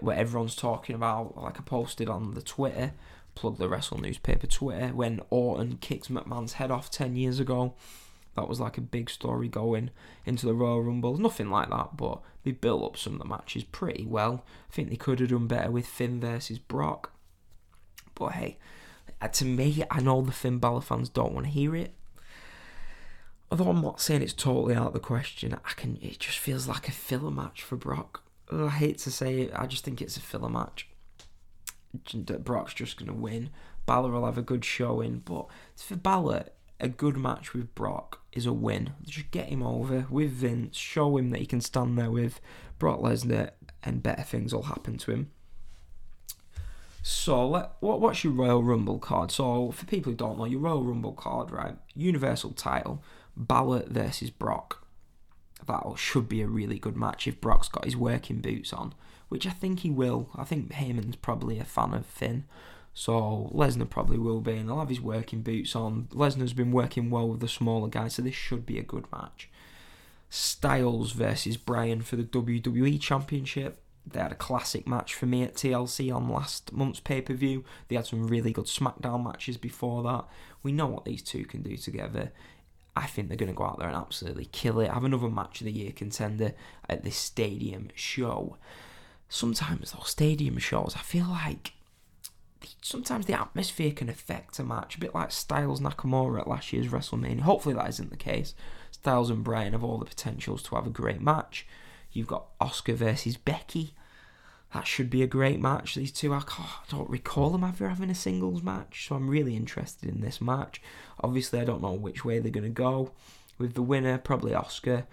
what 0.00 0.18
everyone's 0.18 0.56
talking 0.56 0.94
about, 0.94 1.36
like 1.36 1.58
I 1.58 1.62
posted 1.62 2.08
on 2.08 2.34
the 2.34 2.42
Twitter, 2.42 2.92
plug 3.34 3.58
the 3.58 3.68
Wrestle 3.68 3.98
Newspaper 3.98 4.46
Twitter, 4.46 4.88
when 4.88 5.20
Orton 5.30 5.78
kicked 5.80 6.12
McMahon's 6.12 6.54
head 6.54 6.70
off 6.70 6.90
10 6.90 7.16
years 7.16 7.40
ago. 7.40 7.74
That 8.34 8.48
was 8.48 8.60
like 8.60 8.76
a 8.76 8.82
big 8.82 9.08
story 9.08 9.48
going 9.48 9.90
into 10.26 10.44
the 10.44 10.54
Royal 10.54 10.82
Rumble. 10.82 11.16
Nothing 11.16 11.50
like 11.50 11.70
that, 11.70 11.96
but 11.96 12.20
they 12.44 12.50
built 12.50 12.84
up 12.84 12.96
some 12.98 13.14
of 13.14 13.18
the 13.20 13.24
matches 13.24 13.64
pretty 13.64 14.04
well. 14.04 14.44
I 14.70 14.74
think 14.74 14.90
they 14.90 14.96
could 14.96 15.20
have 15.20 15.30
done 15.30 15.46
better 15.46 15.70
with 15.70 15.86
Finn 15.86 16.20
versus 16.20 16.58
Brock. 16.58 17.12
But 18.14 18.32
hey, 18.32 18.58
Uh, 19.20 19.28
to 19.28 19.44
me, 19.44 19.82
I 19.90 20.00
know 20.00 20.20
the 20.22 20.32
Finn 20.32 20.58
Balor 20.58 20.82
fans 20.82 21.08
don't 21.08 21.32
want 21.32 21.46
to 21.46 21.52
hear 21.52 21.74
it. 21.74 21.94
Although 23.50 23.70
I'm 23.70 23.82
not 23.82 24.00
saying 24.00 24.22
it's 24.22 24.32
totally 24.32 24.74
out 24.74 24.88
of 24.88 24.92
the 24.92 25.00
question, 25.00 25.54
I 25.64 25.72
can. 25.74 25.98
It 26.02 26.18
just 26.18 26.38
feels 26.38 26.66
like 26.66 26.88
a 26.88 26.92
filler 26.92 27.30
match 27.30 27.62
for 27.62 27.76
Brock. 27.76 28.22
I 28.52 28.68
hate 28.68 28.98
to 28.98 29.10
say 29.10 29.42
it, 29.42 29.52
I 29.54 29.66
just 29.66 29.84
think 29.84 30.00
it's 30.00 30.16
a 30.16 30.20
filler 30.20 30.48
match. 30.48 30.88
Brock's 32.40 32.74
just 32.74 32.98
to 32.98 33.12
win. 33.12 33.50
Balor 33.86 34.10
will 34.10 34.26
have 34.26 34.38
a 34.38 34.42
good 34.42 34.64
showing, 34.64 35.22
but 35.24 35.46
for 35.76 35.96
Balor, 35.96 36.46
a 36.80 36.88
good 36.88 37.16
match 37.16 37.54
with 37.54 37.74
Brock 37.74 38.20
is 38.32 38.46
a 38.46 38.52
win. 38.52 38.92
Just 39.04 39.30
get 39.30 39.48
him 39.48 39.62
over 39.62 40.06
with 40.10 40.30
Vince, 40.30 40.76
show 40.76 41.16
him 41.16 41.30
that 41.30 41.40
he 41.40 41.46
can 41.46 41.60
stand 41.60 41.96
there 41.96 42.10
with 42.10 42.40
Brock 42.78 43.00
Lesnar, 43.00 43.50
and 43.82 44.02
better 44.02 44.22
things 44.22 44.52
will 44.52 44.64
happen 44.64 44.98
to 44.98 45.12
him. 45.12 45.30
So, 47.08 47.70
what 47.80 48.00
what's 48.00 48.24
your 48.24 48.32
Royal 48.32 48.64
Rumble 48.64 48.98
card? 48.98 49.30
So, 49.30 49.70
for 49.70 49.86
people 49.86 50.10
who 50.10 50.16
don't 50.16 50.38
know, 50.38 50.44
your 50.44 50.58
Royal 50.58 50.82
Rumble 50.82 51.12
card, 51.12 51.52
right? 51.52 51.76
Universal 51.94 52.52
title, 52.52 53.00
Balor 53.36 53.84
versus 53.86 54.30
Brock 54.30 54.86
that 55.66 55.84
should 55.96 56.28
be 56.28 56.42
a 56.42 56.48
really 56.48 56.78
good 56.78 56.96
match 56.96 57.26
if 57.26 57.40
Brock's 57.40 57.68
got 57.68 57.84
his 57.84 57.96
working 57.96 58.40
boots 58.40 58.72
on, 58.72 58.92
which 59.28 59.46
I 59.46 59.50
think 59.50 59.80
he 59.80 59.90
will. 59.90 60.30
I 60.34 60.44
think 60.44 60.72
Heyman's 60.72 61.16
probably 61.16 61.58
a 61.58 61.64
fan 61.64 61.94
of 61.94 62.06
Finn, 62.06 62.44
so 62.94 63.50
Lesnar 63.54 63.88
probably 63.88 64.18
will 64.18 64.40
be, 64.40 64.56
and 64.56 64.68
he'll 64.68 64.78
have 64.78 64.88
his 64.88 65.00
working 65.00 65.42
boots 65.42 65.76
on. 65.76 66.08
Lesnar's 66.12 66.52
been 66.52 66.72
working 66.72 67.10
well 67.10 67.28
with 67.28 67.40
the 67.40 67.48
smaller 67.48 67.88
guys, 67.88 68.14
so 68.14 68.22
this 68.22 68.34
should 68.34 68.66
be 68.66 68.78
a 68.78 68.82
good 68.82 69.06
match. 69.12 69.48
Styles 70.28 71.12
versus 71.12 71.56
Bryan 71.56 72.02
for 72.02 72.16
the 72.16 72.24
WWE 72.24 73.00
Championship. 73.00 73.80
They 74.06 74.20
had 74.20 74.32
a 74.32 74.36
classic 74.36 74.86
match 74.86 75.14
for 75.14 75.26
me 75.26 75.42
at 75.42 75.54
TLC 75.54 76.14
on 76.14 76.28
last 76.28 76.72
month's 76.72 77.00
pay 77.00 77.20
per 77.20 77.34
view. 77.34 77.64
They 77.88 77.96
had 77.96 78.06
some 78.06 78.28
really 78.28 78.52
good 78.52 78.66
SmackDown 78.66 79.24
matches 79.24 79.56
before 79.56 80.02
that. 80.04 80.24
We 80.62 80.72
know 80.72 80.86
what 80.86 81.04
these 81.04 81.22
two 81.22 81.44
can 81.44 81.62
do 81.62 81.76
together. 81.76 82.32
I 82.94 83.06
think 83.06 83.28
they're 83.28 83.36
going 83.36 83.52
to 83.52 83.56
go 83.56 83.64
out 83.64 83.78
there 83.78 83.88
and 83.88 83.96
absolutely 83.96 84.46
kill 84.46 84.80
it. 84.80 84.90
Have 84.90 85.04
another 85.04 85.28
match 85.28 85.60
of 85.60 85.66
the 85.66 85.72
year 85.72 85.92
contender 85.92 86.54
at 86.88 87.04
this 87.04 87.16
stadium 87.16 87.88
show. 87.94 88.56
Sometimes 89.28 89.92
those 89.92 90.08
stadium 90.08 90.56
shows, 90.58 90.94
I 90.96 91.02
feel 91.02 91.26
like 91.26 91.72
sometimes 92.80 93.26
the 93.26 93.38
atmosphere 93.38 93.92
can 93.92 94.08
affect 94.08 94.58
a 94.58 94.64
match, 94.64 94.96
a 94.96 95.00
bit 95.00 95.14
like 95.14 95.30
Styles 95.32 95.80
Nakamura 95.80 96.40
at 96.40 96.48
last 96.48 96.72
year's 96.72 96.88
WrestleMania. 96.88 97.40
Hopefully 97.40 97.74
that 97.74 97.88
isn't 97.88 98.10
the 98.10 98.16
case. 98.16 98.54
Styles 98.92 99.30
and 99.30 99.44
Bryan 99.44 99.72
have 99.72 99.84
all 99.84 99.98
the 99.98 100.04
potentials 100.06 100.62
to 100.64 100.76
have 100.76 100.86
a 100.86 100.90
great 100.90 101.20
match. 101.20 101.66
You've 102.16 102.26
got 102.26 102.58
Asuka 102.58 102.94
versus 102.94 103.36
Becky. 103.36 103.94
That 104.72 104.86
should 104.86 105.10
be 105.10 105.22
a 105.22 105.26
great 105.26 105.60
match. 105.60 105.94
These 105.94 106.12
two, 106.12 106.32
I, 106.32 106.38
I 106.38 106.66
don't 106.90 107.10
recall 107.10 107.50
them 107.50 107.62
ever 107.62 107.88
having 107.88 108.10
a 108.10 108.14
singles 108.14 108.62
match, 108.62 109.06
so 109.06 109.14
I'm 109.14 109.28
really 109.28 109.54
interested 109.54 110.08
in 110.08 110.22
this 110.22 110.40
match. 110.40 110.80
Obviously, 111.22 111.60
I 111.60 111.64
don't 111.64 111.82
know 111.82 111.92
which 111.92 112.24
way 112.24 112.38
they're 112.38 112.50
going 112.50 112.64
to 112.64 112.70
go. 112.70 113.12
With 113.58 113.74
the 113.74 113.82
winner, 113.82 114.18
probably 114.18 114.52
Asuka. 114.52 115.04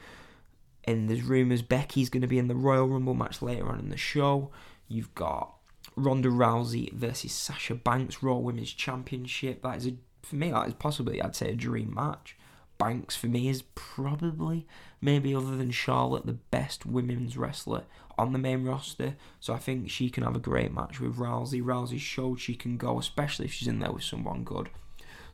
And 0.86 1.10
there's 1.10 1.24
rumours 1.24 1.62
Becky's 1.62 2.10
going 2.10 2.22
to 2.22 2.28
be 2.28 2.40
in 2.40 2.48
the 2.48 2.56
Royal 2.56 2.88
Rumble 2.88 3.14
match 3.14 3.42
later 3.42 3.70
on 3.70 3.80
in 3.80 3.90
the 3.90 3.98
show. 3.98 4.52
You've 4.88 5.14
got 5.14 5.54
Ronda 5.96 6.30
Rousey 6.30 6.92
versus 6.94 7.32
Sasha 7.32 7.76
Banks 7.76 8.24
Raw 8.24 8.36
Women's 8.36 8.74
Championship. 8.74 9.62
That 9.62 9.78
is 9.78 9.88
a, 9.88 9.94
for 10.24 10.36
me, 10.36 10.52
that 10.52 10.68
is 10.68 10.74
possibly 10.74 11.22
I'd 11.22 11.36
say 11.36 11.50
a 11.50 11.56
dream 11.56 11.94
match. 11.94 12.36
Banks 12.78 13.16
for 13.16 13.28
me 13.28 13.48
is 13.48 13.64
probably 13.76 14.68
maybe 15.04 15.36
other 15.36 15.58
than 15.58 15.70
Charlotte 15.70 16.26
the 16.26 16.34
best 16.34 16.86
women's 16.86 17.36
wrestler 17.36 17.84
on 18.18 18.32
the 18.32 18.40
main 18.40 18.64
roster. 18.64 19.16
So 19.40 19.54
I 19.54 19.58
think 19.58 19.90
she 19.90 20.10
can 20.10 20.24
have 20.24 20.36
a 20.36 20.40
great 20.40 20.74
match 20.74 21.00
with 21.00 21.18
Rousey. 21.18 21.62
Rousey 21.62 22.00
showed 22.00 22.40
she 22.40 22.56
can 22.56 22.78
go, 22.78 22.98
especially 23.00 23.46
if 23.46 23.54
she's 23.54 23.68
in 23.68 23.80
there 23.80 23.92
with 23.92 24.04
someone 24.04 24.44
good. 24.44 24.70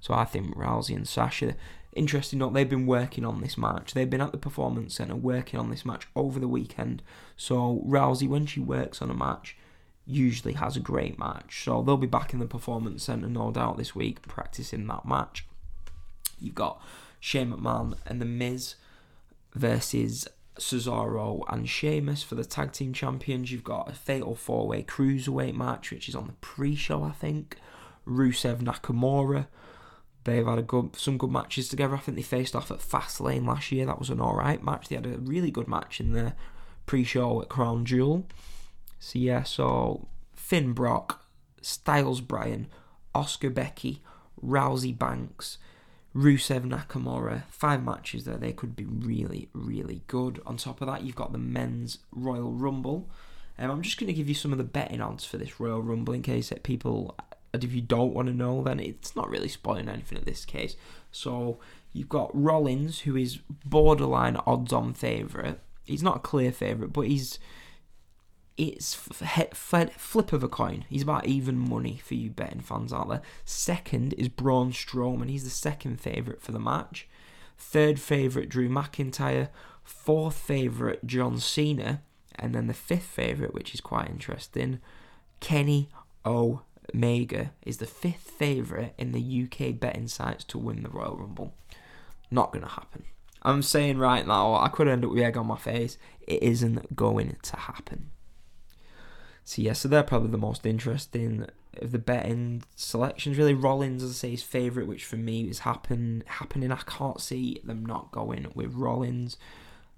So 0.02 0.14
I 0.14 0.26
think 0.26 0.56
Rousey 0.56 0.96
and 0.96 1.08
Sasha, 1.08 1.56
interesting 1.94 2.40
note, 2.40 2.54
they've 2.54 2.70
been 2.70 2.88
working 2.88 3.24
on 3.24 3.42
this 3.42 3.58
match. 3.58 3.94
They've 3.94 4.10
been 4.10 4.22
at 4.22 4.32
the 4.32 4.38
Performance 4.38 4.96
Centre 4.96 5.16
working 5.16 5.60
on 5.60 5.70
this 5.70 5.86
match 5.86 6.08
over 6.16 6.40
the 6.40 6.48
weekend. 6.48 7.04
So 7.38 7.84
Rousey, 7.86 8.28
when 8.28 8.48
she 8.48 8.60
works 8.60 9.02
on 9.04 9.12
a 9.12 9.14
match, 9.14 9.56
usually 10.08 10.54
has 10.54 10.76
a 10.76 10.82
great 10.82 11.20
match. 11.20 11.64
So 11.64 11.84
they'll 11.84 11.98
be 11.98 12.08
back 12.08 12.34
in 12.34 12.40
the 12.40 12.48
Performance 12.48 13.04
Centre, 13.04 13.28
no 13.28 13.52
doubt, 13.52 13.78
this 13.78 13.94
week, 13.94 14.24
practicing 14.24 14.88
that 14.88 15.06
match. 15.06 15.46
You've 16.40 16.56
got 16.56 16.82
Shane 17.20 17.52
McMahon 17.52 17.96
and 18.08 18.20
The 18.20 18.26
Miz 18.26 18.76
versus 19.54 20.28
Cesaro 20.58 21.44
and 21.50 21.68
Sheamus 21.68 22.24
for 22.24 22.36
the 22.36 22.46
tag 22.46 22.72
team 22.72 22.94
champions. 22.94 23.52
You've 23.52 23.64
got 23.64 23.90
a 23.90 23.94
fatal 23.94 24.36
four 24.36 24.68
way 24.68 24.84
cruiserweight 24.84 25.56
match, 25.56 25.92
which 25.92 26.10
is 26.10 26.16
on 26.16 26.28
the 26.28 26.34
pre 26.34 26.76
show, 26.76 27.04
I 27.04 27.12
think. 27.12 27.58
Rusev 28.08 28.58
Nakamura. 28.58 29.48
They've 30.26 30.46
had 30.46 30.68
good, 30.68 30.96
some 30.96 31.18
good 31.18 31.32
matches 31.32 31.70
together. 31.70 31.96
I 31.96 32.00
think 32.00 32.18
they 32.18 32.24
faced 32.24 32.56
off 32.56 32.72
at 32.72 32.80
Fastlane 32.80 33.46
last 33.48 33.72
year. 33.72 33.86
That 33.86 34.00
was 34.00 34.10
an 34.10 34.20
alright 34.20 34.64
match. 34.64 34.90
They 34.90 34.96
had 34.96 35.06
a 35.06 35.18
really 35.18 35.52
good 35.52 35.68
match 35.68 36.00
in 36.00 36.12
the 36.12 36.34
pre 36.86 37.04
show 37.04 37.42
at 37.42 37.50
Crown 37.50 37.86
Jewel. 37.86 38.26
So, 39.00 39.18
yeah, 39.18 39.44
so 39.44 40.08
Finn 40.34 40.74
Brock, 40.74 41.26
Styles 41.62 42.20
Bryan, 42.20 42.68
Asuka 43.16 43.54
Becky, 43.54 44.04
Rousey 44.44 44.98
Banks, 44.98 45.58
Rusev 46.16 46.62
Nakamura, 46.62 47.44
five 47.50 47.84
matches 47.84 48.26
there. 48.26 48.38
They 48.38 48.52
could 48.52 48.76
be 48.76 48.86
really, 48.86 49.50
really 49.54 50.02
good. 50.08 50.42
On 50.46 50.58
top 50.58 50.82
of 50.82 50.88
that, 50.88 51.04
you've 51.04 51.16
got 51.16 51.32
the 51.32 51.38
men's 51.38 52.00
Royal 52.12 52.52
Rumble. 52.52 53.10
Um, 53.58 53.70
I'm 53.70 53.82
just 53.82 54.00
going 54.00 54.08
to 54.08 54.14
give 54.14 54.28
you 54.28 54.36
some 54.36 54.52
of 54.52 54.58
the 54.58 54.64
betting 54.64 55.02
odds 55.02 55.26
for 55.26 55.38
this 55.38 55.60
Royal 55.60 55.82
Rumble 55.82 56.14
in 56.14 56.22
case 56.22 56.50
that 56.50 56.64
people, 56.64 57.16
and 57.54 57.64
if 57.64 57.74
you 57.74 57.82
don't 57.82 58.14
want 58.14 58.28
to 58.28 58.34
know, 58.34 58.64
then 58.64 58.80
it's 58.80 59.16
not 59.16 59.30
really 59.30 59.50
spoiling 59.50 59.90
anything 59.90 60.18
in 60.18 60.24
this 60.24 60.46
case. 60.46 60.76
So 61.12 61.60
you've 61.94 62.10
got 62.10 62.32
Rollins, 62.34 63.02
who 63.02 63.16
is 63.16 63.40
borderline 63.66 64.38
odds-on 64.48 64.94
favourite. 64.94 65.60
He's 65.84 66.04
not 66.04 66.18
a 66.18 66.22
clear 66.22 66.52
favourite, 66.52 66.94
but 66.94 67.08
he's 67.08 67.38
it's 68.60 68.94
flip 68.94 70.34
of 70.34 70.44
a 70.44 70.50
coin. 70.50 70.84
He's 70.90 71.04
about 71.04 71.26
even 71.26 71.58
money 71.58 72.02
for 72.04 72.16
you 72.16 72.30
betting 72.30 72.60
fans 72.60 72.92
out 72.92 73.08
there. 73.08 73.22
Second 73.46 74.12
is 74.14 74.28
Braun 74.28 74.74
Strowman. 74.74 75.30
He's 75.30 75.46
the 75.46 75.50
second 75.50 76.02
favourite 76.02 76.42
for 76.42 76.52
the 76.52 76.60
match. 76.60 77.08
Third 77.58 78.02
favourite, 78.02 78.50
Drew 78.50 78.68
McIntyre. 78.68 79.48
Fourth 79.82 80.36
favourite, 80.36 81.06
John 81.06 81.40
Cena. 81.40 82.02
And 82.36 82.54
then 82.54 82.68
the 82.68 82.74
fifth 82.74 83.06
favourite, 83.06 83.54
which 83.54 83.74
is 83.74 83.80
quite 83.80 84.10
interesting, 84.10 84.80
Kenny 85.40 85.90
Omega 86.26 87.52
is 87.66 87.78
the 87.78 87.86
fifth 87.86 88.30
favourite 88.30 88.94
in 88.98 89.14
the 89.14 89.44
UK 89.44 89.80
betting 89.80 90.10
sites 90.10 90.44
to 90.46 90.58
win 90.58 90.84
the 90.84 90.90
Royal 90.90 91.16
Rumble. 91.16 91.54
Not 92.30 92.52
going 92.52 92.64
to 92.64 92.72
happen. 92.72 93.06
I'm 93.42 93.62
saying 93.62 94.00
right 94.00 94.28
now, 94.28 94.56
I 94.56 94.68
could 94.68 94.90
end 94.90 95.06
up 95.06 95.12
with 95.12 95.24
egg 95.24 95.38
on 95.38 95.48
my 95.48 95.58
face. 95.58 95.98
It 96.28 96.44
isn't 96.44 96.98
going 96.98 97.38
to 97.42 97.56
happen. 97.56 98.12
So 99.50 99.64
yeah, 99.64 99.74
so 99.74 99.88
they're 99.88 100.04
probably 100.04 100.30
the 100.30 100.38
most 100.38 100.64
interesting 100.64 101.48
of 101.78 101.92
the 101.92 101.98
betting 101.98 102.62
selections. 102.76 103.36
Really, 103.36 103.56
Rollins, 103.56 104.04
as 104.04 104.12
I 104.12 104.14
say, 104.14 104.34
is 104.34 104.44
favourite, 104.44 104.88
which 104.88 105.04
for 105.04 105.16
me 105.16 105.50
is 105.50 105.60
happen 105.60 106.24
happening. 106.28 106.72
I 106.72 106.76
can't 106.86 107.20
see 107.20 107.60
them 107.64 107.84
not 107.84 108.12
going 108.12 108.46
with 108.54 108.76
Rollins. 108.76 109.38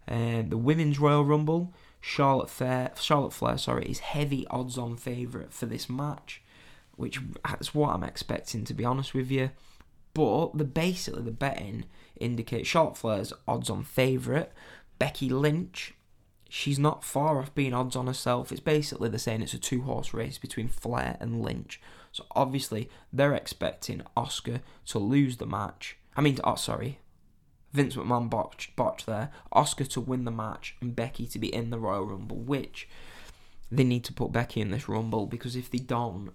Um, 0.08 0.48
the 0.48 0.58
women's 0.58 1.00
Royal 1.00 1.26
Rumble, 1.26 1.74
Charlotte 2.00 2.50
Flair, 2.50 2.94
Charlotte 2.98 3.34
Flair, 3.34 3.58
sorry, 3.58 3.88
is 3.88 4.00
heavy 4.00 4.48
odds-on 4.48 4.96
favourite 4.96 5.52
for 5.52 5.66
this 5.66 5.90
match, 5.90 6.42
which 6.96 7.20
that's 7.44 7.76
what 7.76 7.94
I'm 7.94 8.06
expecting 8.06 8.64
to 8.64 8.74
be 8.74 8.86
honest 8.86 9.14
with 9.14 9.30
you. 9.30 9.52
But 10.14 10.58
the 10.58 10.64
basically 10.64 11.24
the 11.24 11.32
betting 11.32 11.84
indicates 12.16 12.70
Charlotte 12.70 12.96
Flair's 12.96 13.34
odds-on 13.50 13.84
favourite. 13.84 14.50
Becky 14.98 15.28
Lynch 15.28 15.94
she's 16.54 16.78
not 16.78 17.02
far 17.02 17.40
off 17.40 17.56
being 17.56 17.74
odds 17.74 17.96
on 17.96 18.08
herself. 18.08 18.52
It's 18.52 18.60
basically 18.60 19.08
the 19.08 19.18
saying 19.18 19.42
It's 19.42 19.54
a 19.54 19.58
two 19.58 19.84
horse 19.84 20.14
race 20.14 20.38
between 20.38 20.68
Flair 20.68 21.16
and 21.22 21.42
Lynch. 21.42 21.80
So 22.12 22.26
obviously 22.32 22.90
they're 23.14 23.34
expecting 23.34 24.02
Asuka 24.18 24.60
to 24.88 25.00
lose 25.00 25.38
the 25.38 25.46
match. 25.46 25.96
I 26.14 26.20
mean, 26.20 26.38
oh 26.44 26.56
sorry, 26.56 27.00
Vince 27.72 27.96
McMahon 27.96 28.30
botched, 28.30 28.76
botched 28.76 29.06
there. 29.06 29.32
Asuka 29.54 29.88
to 29.92 30.02
win 30.02 30.26
the 30.26 30.32
match 30.32 30.76
and 30.82 30.94
Becky 30.94 31.26
to 31.28 31.40
be 31.40 31.54
in 31.54 31.70
the 31.70 31.80
Royal 31.80 32.06
Rumble, 32.06 32.40
which 32.40 32.90
they 33.72 33.86
need 33.86 34.04
to 34.04 34.14
put 34.14 34.34
Becky 34.34 34.60
in 34.60 34.72
this 34.72 34.90
Rumble 34.90 35.28
because 35.28 35.56
if 35.56 35.72
they 35.72 35.78
don't, 35.78 36.32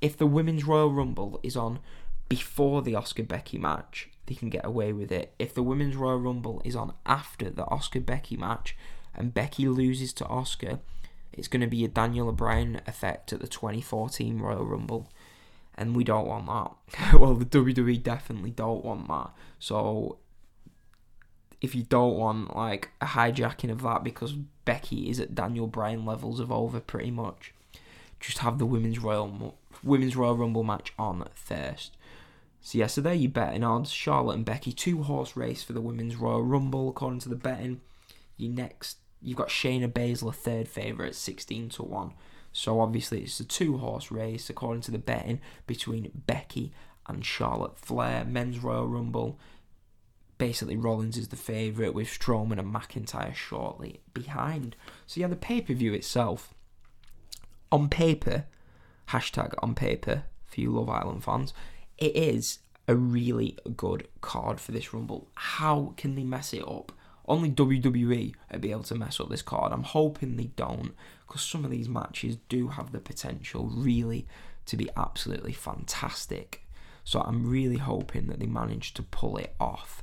if 0.00 0.16
the 0.16 0.26
Women's 0.26 0.64
Royal 0.64 0.90
Rumble 0.90 1.38
is 1.42 1.54
on 1.54 1.80
before 2.30 2.80
the 2.80 2.94
Asuka 2.94 3.28
Becky 3.28 3.58
match, 3.58 4.08
they 4.24 4.34
can 4.34 4.48
get 4.48 4.64
away 4.64 4.94
with 4.94 5.12
it. 5.12 5.34
If 5.38 5.52
the 5.52 5.62
Women's 5.62 5.96
Royal 5.96 6.18
Rumble 6.18 6.62
is 6.64 6.74
on 6.74 6.94
after 7.04 7.50
the 7.50 7.66
Asuka 7.66 8.06
Becky 8.06 8.38
match, 8.38 8.74
and 9.14 9.34
Becky 9.34 9.68
loses 9.68 10.12
to 10.14 10.24
Asuka, 10.24 10.80
it's 11.32 11.48
going 11.48 11.60
to 11.60 11.66
be 11.66 11.84
a 11.84 11.88
Daniel 11.88 12.32
Bryan 12.32 12.80
effect 12.86 13.32
at 13.32 13.40
the 13.40 13.48
2014 13.48 14.38
Royal 14.38 14.64
Rumble. 14.64 15.10
And 15.76 15.96
we 15.96 16.04
don't 16.04 16.26
want 16.26 16.46
that. 16.46 17.14
well, 17.20 17.34
the 17.34 17.46
WWE 17.46 18.02
definitely 18.02 18.50
don't 18.50 18.84
want 18.84 19.08
that. 19.08 19.30
So, 19.58 20.18
if 21.60 21.74
you 21.74 21.82
don't 21.82 22.16
want 22.16 22.56
like 22.56 22.90
a 23.00 23.06
hijacking 23.06 23.70
of 23.70 23.82
that 23.82 24.02
because 24.02 24.32
Becky 24.64 25.08
is 25.08 25.20
at 25.20 25.34
Daniel 25.34 25.66
Bryan 25.66 26.04
levels 26.04 26.40
of 26.40 26.50
over 26.50 26.80
pretty 26.80 27.10
much, 27.10 27.54
just 28.18 28.38
have 28.38 28.58
the 28.58 28.66
women's 28.66 28.98
Royal 28.98 29.56
women's 29.82 30.16
Royal 30.16 30.36
Rumble 30.36 30.64
match 30.64 30.92
on 30.98 31.26
first. 31.34 31.96
So 32.60 32.78
yeah, 32.78 32.86
so 32.86 33.00
there 33.00 33.14
you 33.14 33.28
betting 33.28 33.64
odds. 33.64 33.90
Charlotte 33.90 34.36
and 34.36 34.44
Becky, 34.44 34.72
two 34.72 35.02
horse 35.02 35.36
race 35.36 35.62
for 35.62 35.72
the 35.72 35.80
women's 35.80 36.16
Royal 36.16 36.42
Rumble 36.42 36.90
according 36.90 37.20
to 37.20 37.28
the 37.30 37.36
betting. 37.36 37.80
Your 38.40 38.52
next, 38.52 38.98
you've 39.20 39.36
got 39.36 39.48
Shayna 39.48 39.92
Baszler 39.92 40.34
third 40.34 40.66
favourite, 40.66 41.14
sixteen 41.14 41.68
to 41.70 41.82
one. 41.82 42.14
So 42.52 42.80
obviously 42.80 43.20
it's 43.22 43.38
a 43.38 43.44
two 43.44 43.76
horse 43.76 44.10
race 44.10 44.48
according 44.48 44.82
to 44.82 44.90
the 44.90 44.98
betting 44.98 45.40
between 45.66 46.10
Becky 46.26 46.72
and 47.06 47.24
Charlotte 47.24 47.78
Flair. 47.78 48.24
Men's 48.24 48.58
Royal 48.58 48.88
Rumble. 48.88 49.38
Basically, 50.38 50.74
Rollins 50.74 51.18
is 51.18 51.28
the 51.28 51.36
favourite 51.36 51.92
with 51.92 52.08
Strowman 52.08 52.58
and 52.58 52.74
McIntyre 52.74 53.34
shortly 53.34 54.00
behind. 54.14 54.74
So 55.06 55.20
yeah, 55.20 55.26
the 55.26 55.36
pay 55.36 55.60
per 55.60 55.74
view 55.74 55.92
itself, 55.92 56.54
on 57.70 57.90
paper, 57.90 58.46
hashtag 59.10 59.52
on 59.58 59.74
paper 59.74 60.24
for 60.46 60.62
you 60.62 60.70
Love 60.72 60.88
Island 60.88 61.24
fans, 61.24 61.52
it 61.98 62.16
is 62.16 62.60
a 62.88 62.96
really 62.96 63.58
good 63.76 64.08
card 64.22 64.60
for 64.60 64.72
this 64.72 64.94
Rumble. 64.94 65.28
How 65.34 65.92
can 65.98 66.14
they 66.14 66.24
mess 66.24 66.54
it 66.54 66.66
up? 66.66 66.90
Only 67.30 67.50
WWE 67.52 68.34
would 68.50 68.60
be 68.60 68.72
able 68.72 68.82
to 68.82 68.96
mess 68.96 69.20
up 69.20 69.28
this 69.28 69.40
card. 69.40 69.72
I'm 69.72 69.84
hoping 69.84 70.36
they 70.36 70.50
don't, 70.56 70.94
because 71.26 71.42
some 71.42 71.64
of 71.64 71.70
these 71.70 71.88
matches 71.88 72.38
do 72.48 72.68
have 72.68 72.90
the 72.90 72.98
potential 72.98 73.70
really 73.72 74.26
to 74.66 74.76
be 74.76 74.90
absolutely 74.96 75.52
fantastic. 75.52 76.66
So 77.04 77.20
I'm 77.20 77.48
really 77.48 77.76
hoping 77.76 78.26
that 78.26 78.40
they 78.40 78.46
manage 78.46 78.94
to 78.94 79.04
pull 79.04 79.36
it 79.36 79.54
off. 79.60 80.02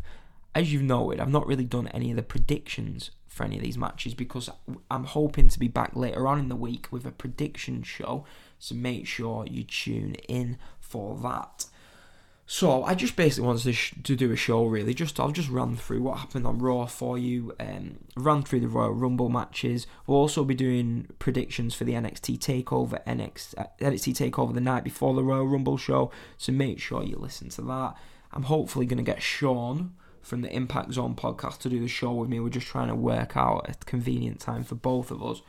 As 0.55 0.71
you've 0.71 0.83
noted, 0.83 1.19
I've 1.19 1.27
not 1.27 1.45
really 1.45 1.65
done 1.65 1.89
any 1.89 2.11
of 2.11 2.15
the 2.15 2.23
predictions 2.23 3.11
for 3.27 3.43
any 3.43 3.57
of 3.57 3.61
these 3.61 3.77
matches 3.77 4.13
because 4.13 4.49
I'm 4.89 5.03
hoping 5.03 5.49
to 5.49 5.59
be 5.59 5.67
back 5.67 5.97
later 5.97 6.27
on 6.27 6.39
in 6.39 6.47
the 6.47 6.55
week 6.55 6.87
with 6.91 7.05
a 7.05 7.11
prediction 7.11 7.83
show. 7.83 8.23
So 8.57 8.73
make 8.73 9.05
sure 9.05 9.45
you 9.45 9.65
tune 9.65 10.15
in 10.29 10.57
for 10.79 11.17
that. 11.23 11.65
So 12.49 12.81
I 12.83 12.95
just 12.95 13.17
basically 13.17 13.45
wanted 13.45 13.63
to, 13.63 13.73
sh- 13.73 13.93
to 14.05 14.15
do 14.15 14.31
a 14.31 14.37
show 14.37 14.63
really. 14.63 14.93
Just 14.93 15.19
I'll 15.19 15.31
just 15.31 15.49
run 15.49 15.75
through 15.75 16.01
what 16.01 16.19
happened 16.19 16.47
on 16.47 16.59
Raw 16.59 16.85
for 16.85 17.17
you. 17.17 17.53
Um, 17.59 17.97
run 18.15 18.41
through 18.41 18.61
the 18.61 18.69
Royal 18.69 18.93
Rumble 18.93 19.27
matches. 19.27 19.85
We'll 20.07 20.19
also 20.19 20.45
be 20.45 20.55
doing 20.55 21.09
predictions 21.19 21.75
for 21.75 21.83
the 21.83 21.91
NXT 21.91 22.39
Takeover 22.39 23.03
NXT, 23.03 23.55
uh, 23.57 23.65
NXT 23.81 24.31
Takeover 24.31 24.53
the 24.53 24.61
night 24.61 24.85
before 24.85 25.13
the 25.13 25.23
Royal 25.23 25.45
Rumble 25.45 25.75
show. 25.75 26.09
So 26.37 26.53
make 26.53 26.79
sure 26.79 27.03
you 27.03 27.17
listen 27.17 27.49
to 27.49 27.61
that. 27.63 27.95
I'm 28.31 28.43
hopefully 28.43 28.85
going 28.85 28.97
to 28.97 29.03
get 29.03 29.21
Sean 29.21 29.93
from 30.21 30.39
the 30.39 30.53
Impact 30.53 30.93
Zone 30.93 31.15
podcast 31.15 31.59
to 31.59 31.69
do 31.69 31.81
the 31.81 31.87
show 31.89 32.13
with 32.13 32.29
me. 32.29 32.39
We're 32.39 32.47
just 32.47 32.67
trying 32.67 32.87
to 32.87 32.95
work 32.95 33.35
out 33.35 33.69
a 33.69 33.73
convenient 33.85 34.39
time 34.39 34.63
for 34.63 34.75
both 34.75 35.11
of 35.11 35.21
us. 35.21 35.41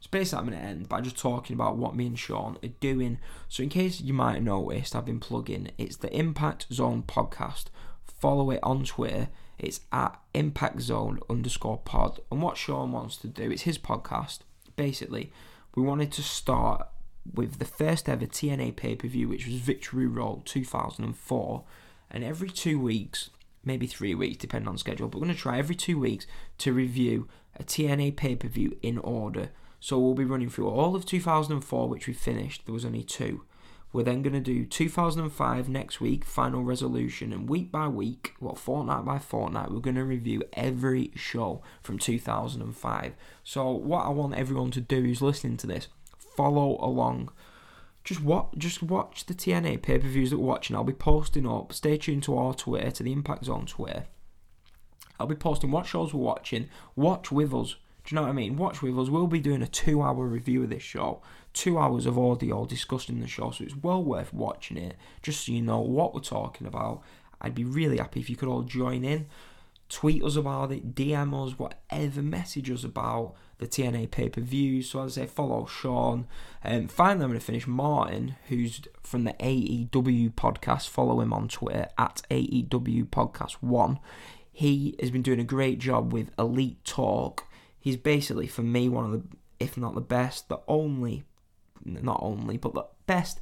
So 0.00 0.08
basically, 0.10 0.38
I'm 0.38 0.48
going 0.48 0.58
to 0.58 0.64
end 0.64 0.88
by 0.88 1.00
just 1.00 1.18
talking 1.18 1.54
about 1.54 1.76
what 1.76 1.96
me 1.96 2.06
and 2.06 2.18
Sean 2.18 2.56
are 2.62 2.68
doing. 2.80 3.18
So, 3.48 3.62
in 3.62 3.68
case 3.68 4.00
you 4.00 4.14
might 4.14 4.34
have 4.34 4.42
noticed, 4.42 4.94
I've 4.94 5.04
been 5.04 5.20
plugging 5.20 5.70
it's 5.76 5.96
the 5.96 6.14
Impact 6.16 6.66
Zone 6.72 7.02
podcast. 7.06 7.66
Follow 8.04 8.50
it 8.50 8.60
on 8.62 8.84
Twitter. 8.84 9.28
It's 9.58 9.80
at 9.92 10.18
Impact 10.34 10.80
Zone 10.80 11.18
underscore 11.28 11.78
pod. 11.78 12.20
And 12.30 12.40
what 12.42 12.56
Sean 12.56 12.92
wants 12.92 13.16
to 13.18 13.28
do, 13.28 13.50
it's 13.50 13.62
his 13.62 13.78
podcast. 13.78 14.40
Basically, 14.76 15.32
we 15.74 15.82
wanted 15.82 16.12
to 16.12 16.22
start 16.22 16.88
with 17.34 17.58
the 17.58 17.64
first 17.64 18.08
ever 18.08 18.26
TNA 18.26 18.76
pay 18.76 18.94
per 18.94 19.08
view, 19.08 19.28
which 19.28 19.46
was 19.46 19.56
Victory 19.56 20.06
Road 20.06 20.46
2004. 20.46 21.64
And 22.10 22.24
every 22.24 22.48
two 22.48 22.80
weeks, 22.80 23.30
maybe 23.64 23.86
three 23.86 24.14
weeks, 24.14 24.38
depending 24.38 24.68
on 24.68 24.78
schedule, 24.78 25.08
but 25.08 25.18
we're 25.18 25.26
going 25.26 25.36
to 25.36 25.40
try 25.40 25.58
every 25.58 25.74
two 25.74 25.98
weeks 25.98 26.26
to 26.58 26.72
review 26.72 27.28
a 27.58 27.64
TNA 27.64 28.16
pay 28.16 28.36
per 28.36 28.48
view 28.48 28.76
in 28.82 28.98
order. 28.98 29.50
So 29.80 29.98
we'll 29.98 30.14
be 30.14 30.24
running 30.24 30.50
through 30.50 30.68
all 30.68 30.96
of 30.96 31.06
2004, 31.06 31.88
which 31.88 32.06
we 32.06 32.12
finished. 32.12 32.66
There 32.66 32.72
was 32.72 32.84
only 32.84 33.02
two. 33.02 33.44
We're 33.92 34.02
then 34.02 34.22
going 34.22 34.34
to 34.34 34.40
do 34.40 34.66
2005 34.66 35.68
next 35.68 36.00
week, 36.00 36.24
final 36.24 36.62
resolution, 36.62 37.32
and 37.32 37.48
week 37.48 37.72
by 37.72 37.88
week, 37.88 38.34
well, 38.38 38.54
fortnight 38.54 39.06
by 39.06 39.18
fortnight, 39.18 39.70
we're 39.70 39.80
going 39.80 39.96
to 39.96 40.04
review 40.04 40.42
every 40.52 41.10
show 41.14 41.62
from 41.82 41.98
2005. 41.98 43.14
So 43.44 43.70
what 43.70 44.04
I 44.04 44.10
want 44.10 44.34
everyone 44.34 44.72
to 44.72 44.82
do 44.82 45.00
who's 45.00 45.22
listening 45.22 45.56
to 45.58 45.66
this, 45.66 45.88
follow 46.18 46.76
along. 46.80 47.30
Just 48.04 48.22
watch, 48.22 48.52
just 48.58 48.82
watch 48.82 49.24
the 49.24 49.34
TNA 49.34 49.82
pay 49.82 49.98
per 49.98 50.08
views 50.08 50.30
that 50.30 50.38
we're 50.38 50.46
watching. 50.46 50.76
I'll 50.76 50.84
be 50.84 50.92
posting 50.92 51.46
up. 51.46 51.72
Stay 51.72 51.96
tuned 51.96 52.24
to 52.24 52.36
our 52.36 52.52
Twitter, 52.52 52.90
to 52.90 53.02
the 53.02 53.12
Impact 53.12 53.46
Zone 53.46 53.66
Twitter. 53.66 54.04
I'll 55.18 55.26
be 55.26 55.34
posting 55.34 55.70
what 55.70 55.86
shows 55.86 56.12
we're 56.12 56.22
watching. 56.22 56.68
Watch 56.94 57.32
with 57.32 57.54
us. 57.54 57.76
Do 58.08 58.14
you 58.14 58.16
know 58.16 58.22
what 58.22 58.30
I 58.30 58.32
mean? 58.32 58.56
Watch 58.56 58.80
with 58.80 58.98
us. 58.98 59.10
We'll 59.10 59.26
be 59.26 59.38
doing 59.38 59.60
a 59.60 59.66
two 59.66 60.00
hour 60.00 60.24
review 60.24 60.62
of 60.62 60.70
this 60.70 60.82
show. 60.82 61.20
Two 61.52 61.78
hours 61.78 62.06
of 62.06 62.18
audio 62.18 62.64
discussing 62.64 63.20
the 63.20 63.26
show. 63.26 63.50
So 63.50 63.64
it's 63.64 63.76
well 63.76 64.02
worth 64.02 64.32
watching 64.32 64.78
it. 64.78 64.96
Just 65.20 65.44
so 65.44 65.52
you 65.52 65.60
know 65.60 65.80
what 65.80 66.14
we're 66.14 66.20
talking 66.20 66.66
about. 66.66 67.02
I'd 67.38 67.54
be 67.54 67.64
really 67.64 67.98
happy 67.98 68.20
if 68.20 68.30
you 68.30 68.36
could 68.36 68.48
all 68.48 68.62
join 68.62 69.04
in. 69.04 69.26
tweet 69.90 70.24
us 70.24 70.36
about 70.36 70.72
it, 70.72 70.94
DM 70.94 71.34
us, 71.34 71.58
whatever, 71.58 72.22
message 72.22 72.70
us 72.70 72.82
about 72.82 73.34
the 73.58 73.66
TNA 73.66 74.10
pay 74.10 74.30
per 74.30 74.40
view. 74.40 74.80
So 74.82 75.02
as 75.02 75.18
I 75.18 75.22
say, 75.22 75.26
follow 75.26 75.66
Sean. 75.66 76.26
Um, 76.64 76.88
finally, 76.88 77.24
I'm 77.24 77.30
going 77.30 77.40
to 77.40 77.44
finish 77.44 77.66
Martin, 77.66 78.36
who's 78.48 78.80
from 79.02 79.24
the 79.24 79.34
AEW 79.34 80.32
podcast. 80.32 80.88
Follow 80.88 81.20
him 81.20 81.34
on 81.34 81.48
Twitter 81.48 81.88
at 81.98 82.22
AEW 82.30 83.04
Podcast 83.08 83.56
One. 83.60 83.98
He 84.50 84.96
has 84.98 85.10
been 85.10 85.20
doing 85.20 85.40
a 85.40 85.44
great 85.44 85.78
job 85.78 86.10
with 86.10 86.30
Elite 86.38 86.82
Talk. 86.86 87.44
He's 87.80 87.96
basically, 87.96 88.46
for 88.46 88.62
me, 88.62 88.88
one 88.88 89.04
of 89.04 89.12
the, 89.12 89.22
if 89.60 89.76
not 89.76 89.94
the 89.94 90.00
best, 90.00 90.48
the 90.48 90.60
only, 90.66 91.24
not 91.84 92.20
only, 92.22 92.56
but 92.56 92.74
the 92.74 92.86
best 93.06 93.40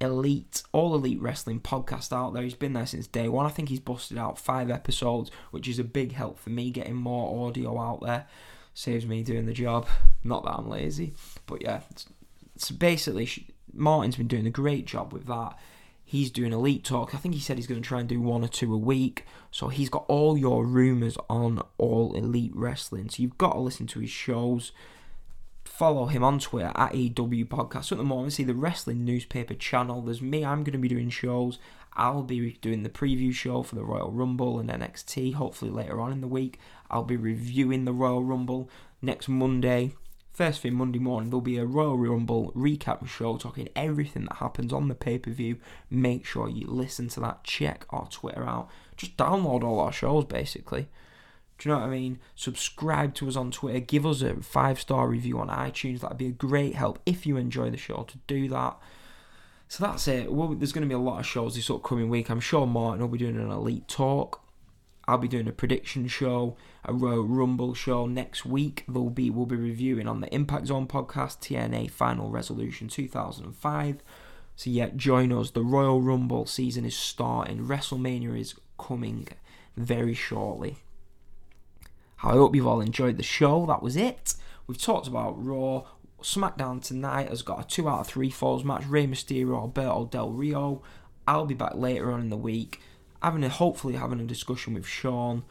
elite, 0.00 0.62
all 0.72 0.94
elite 0.94 1.20
wrestling 1.20 1.60
podcast 1.60 2.12
out 2.12 2.34
there. 2.34 2.42
He's 2.42 2.54
been 2.54 2.72
there 2.72 2.86
since 2.86 3.06
day 3.06 3.28
one. 3.28 3.46
I 3.46 3.50
think 3.50 3.68
he's 3.68 3.80
busted 3.80 4.18
out 4.18 4.38
five 4.38 4.70
episodes, 4.70 5.30
which 5.50 5.68
is 5.68 5.78
a 5.78 5.84
big 5.84 6.12
help 6.12 6.38
for 6.38 6.50
me 6.50 6.70
getting 6.70 6.94
more 6.94 7.46
audio 7.48 7.78
out 7.80 8.00
there. 8.02 8.26
Saves 8.74 9.06
me 9.06 9.22
doing 9.22 9.46
the 9.46 9.52
job. 9.52 9.88
Not 10.22 10.44
that 10.44 10.54
I'm 10.54 10.68
lazy, 10.68 11.14
but 11.46 11.62
yeah. 11.62 11.80
So 12.56 12.74
basically, 12.74 13.28
Martin's 13.72 14.16
been 14.16 14.28
doing 14.28 14.46
a 14.46 14.50
great 14.50 14.86
job 14.86 15.12
with 15.12 15.26
that. 15.26 15.58
He's 16.10 16.30
doing 16.30 16.54
elite 16.54 16.84
talk. 16.84 17.14
I 17.14 17.18
think 17.18 17.34
he 17.34 17.40
said 17.40 17.58
he's 17.58 17.66
going 17.66 17.82
to 17.82 17.86
try 17.86 18.00
and 18.00 18.08
do 18.08 18.18
one 18.18 18.42
or 18.42 18.48
two 18.48 18.72
a 18.72 18.78
week. 18.78 19.26
So 19.50 19.68
he's 19.68 19.90
got 19.90 20.06
all 20.08 20.38
your 20.38 20.64
rumors 20.64 21.18
on 21.28 21.60
all 21.76 22.14
elite 22.14 22.52
wrestling. 22.54 23.10
So 23.10 23.22
you've 23.22 23.36
got 23.36 23.52
to 23.52 23.60
listen 23.60 23.86
to 23.88 24.00
his 24.00 24.10
shows 24.10 24.72
follow 25.78 26.06
him 26.06 26.24
on 26.24 26.40
Twitter 26.40 26.72
at 26.74 26.92
EW 26.92 27.44
Podcast. 27.44 27.84
So 27.84 27.94
at 27.94 27.98
the 27.98 28.04
moment, 28.04 28.32
see 28.32 28.42
the 28.42 28.52
wrestling 28.52 29.04
newspaper 29.04 29.54
channel. 29.54 30.02
There's 30.02 30.20
me. 30.20 30.44
I'm 30.44 30.64
going 30.64 30.72
to 30.72 30.78
be 30.78 30.88
doing 30.88 31.08
shows. 31.08 31.60
I'll 31.92 32.24
be 32.24 32.58
doing 32.60 32.82
the 32.82 32.88
preview 32.88 33.32
show 33.32 33.62
for 33.62 33.76
the 33.76 33.84
Royal 33.84 34.10
Rumble 34.10 34.58
and 34.58 34.70
NXT. 34.70 35.34
Hopefully 35.34 35.70
later 35.70 36.00
on 36.00 36.10
in 36.10 36.20
the 36.20 36.26
week, 36.26 36.58
I'll 36.90 37.04
be 37.04 37.16
reviewing 37.16 37.84
the 37.84 37.92
Royal 37.92 38.24
Rumble 38.24 38.68
next 39.00 39.28
Monday. 39.28 39.94
First 40.38 40.60
thing 40.60 40.74
Monday 40.74 41.00
morning, 41.00 41.30
there'll 41.30 41.40
be 41.40 41.58
a 41.58 41.64
Royal 41.64 41.98
Rumble 41.98 42.52
recap 42.52 43.04
show 43.08 43.36
talking 43.38 43.70
everything 43.74 44.26
that 44.26 44.36
happens 44.36 44.72
on 44.72 44.86
the 44.86 44.94
pay 44.94 45.18
per 45.18 45.32
view. 45.32 45.56
Make 45.90 46.24
sure 46.24 46.48
you 46.48 46.68
listen 46.68 47.08
to 47.08 47.20
that. 47.22 47.42
Check 47.42 47.86
our 47.90 48.06
Twitter 48.06 48.44
out. 48.44 48.70
Just 48.96 49.16
download 49.16 49.64
all 49.64 49.80
our 49.80 49.90
shows 49.90 50.26
basically. 50.26 50.86
Do 51.58 51.68
you 51.68 51.74
know 51.74 51.80
what 51.80 51.88
I 51.88 51.90
mean? 51.90 52.20
Subscribe 52.36 53.14
to 53.14 53.26
us 53.26 53.34
on 53.34 53.50
Twitter. 53.50 53.80
Give 53.80 54.06
us 54.06 54.22
a 54.22 54.36
five 54.36 54.80
star 54.80 55.08
review 55.08 55.40
on 55.40 55.48
iTunes. 55.48 56.02
That'd 56.02 56.18
be 56.18 56.28
a 56.28 56.30
great 56.30 56.76
help 56.76 57.00
if 57.04 57.26
you 57.26 57.36
enjoy 57.36 57.70
the 57.70 57.76
show 57.76 58.04
to 58.04 58.18
do 58.28 58.48
that. 58.50 58.76
So 59.66 59.84
that's 59.84 60.06
it. 60.06 60.32
Well, 60.32 60.54
there's 60.54 60.70
going 60.70 60.82
to 60.82 60.88
be 60.88 60.94
a 60.94 60.98
lot 60.98 61.18
of 61.18 61.26
shows 61.26 61.56
this 61.56 61.68
upcoming 61.68 62.10
week. 62.10 62.30
I'm 62.30 62.38
sure 62.38 62.64
Martin 62.64 63.00
will 63.00 63.08
be 63.08 63.18
doing 63.18 63.34
an 63.34 63.50
elite 63.50 63.88
talk. 63.88 64.40
I'll 65.08 65.18
be 65.18 65.26
doing 65.26 65.48
a 65.48 65.52
prediction 65.52 66.06
show, 66.06 66.56
a 66.88 66.92
Royal 66.92 67.24
Rumble 67.24 67.74
show 67.74 68.06
next 68.06 68.46
week. 68.46 68.84
There'll 68.88 69.10
be 69.10 69.28
we'll 69.28 69.46
be 69.46 69.56
reviewing 69.56 70.08
on 70.08 70.20
the 70.20 70.34
Impact 70.34 70.68
Zone 70.68 70.86
podcast 70.86 71.40
TNA 71.40 71.90
Final 71.90 72.30
Resolution 72.30 72.88
2005. 72.88 74.02
So 74.56 74.70
yeah, 74.70 74.88
join 74.96 75.30
us. 75.30 75.50
The 75.50 75.62
Royal 75.62 76.00
Rumble 76.00 76.46
season 76.46 76.84
is 76.84 76.96
starting. 76.96 77.66
WrestleMania 77.66 78.40
is 78.40 78.54
coming 78.78 79.28
very 79.76 80.14
shortly. 80.14 80.78
I 82.22 82.32
hope 82.32 82.56
you've 82.56 82.66
all 82.66 82.80
enjoyed 82.80 83.18
the 83.18 83.22
show. 83.22 83.66
That 83.66 83.82
was 83.82 83.94
it. 83.94 84.34
We've 84.66 84.80
talked 84.80 85.06
about 85.06 85.44
Raw. 85.44 85.84
SmackDown 86.22 86.82
tonight 86.82 87.28
has 87.28 87.42
got 87.42 87.60
a 87.60 87.68
2 87.68 87.88
out 87.88 88.00
of 88.00 88.06
3 88.08 88.30
falls 88.30 88.64
match. 88.64 88.86
Rey 88.86 89.06
Mysterio, 89.06 89.54
Alberto 89.56 90.06
Del 90.06 90.30
Rio. 90.30 90.82
I'll 91.28 91.46
be 91.46 91.54
back 91.54 91.74
later 91.74 92.10
on 92.10 92.20
in 92.20 92.30
the 92.30 92.36
week, 92.36 92.80
having 93.22 93.44
a, 93.44 93.48
hopefully 93.48 93.94
having 93.94 94.18
a 94.18 94.24
discussion 94.24 94.74
with 94.74 94.86
Sean. 94.86 95.44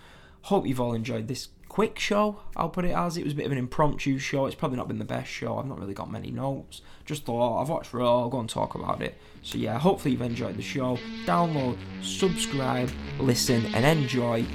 Hope 0.43 0.65
you've 0.65 0.80
all 0.80 0.93
enjoyed 0.93 1.28
this 1.28 1.50
quick 1.67 2.00
show. 2.00 2.39
I'll 2.56 2.69
put 2.69 2.86
it 2.86 2.95
as 2.95 3.17
it 3.17 3.23
was 3.23 3.34
a 3.34 3.36
bit 3.36 3.45
of 3.45 3.52
an 3.52 3.58
impromptu 3.58 4.17
show. 4.17 4.45
It's 4.45 4.56
probably 4.56 4.78
not 4.78 4.88
been 4.88 5.00
the 5.00 5.06
best 5.06 5.30
show. 5.30 5.58
I've 5.58 5.67
not 5.67 5.80
really 5.80 5.93
got 5.93 6.12
many 6.12 6.32
notes. 6.32 6.82
Just 7.06 7.26
thought 7.26 7.62
I've 7.62 7.69
watched 7.69 7.93
Raw. 7.93 8.21
I'll 8.21 8.30
go 8.30 8.39
and 8.39 8.50
talk 8.50 8.76
about 8.76 9.02
it. 9.02 9.17
So 9.43 9.58
yeah, 9.58 9.78
hopefully 9.78 10.13
you've 10.13 10.21
enjoyed 10.21 10.58
the 10.58 10.63
show. 10.63 10.97
Download, 11.26 11.78
subscribe, 12.02 12.89
listen, 13.19 13.65
and 13.76 13.86
enjoy. 13.86 14.45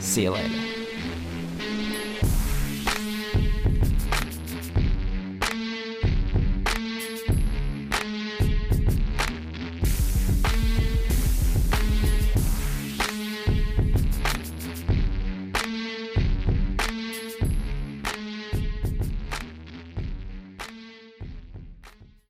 See 0.00 0.24
you 0.24 0.32
later. 0.32 0.81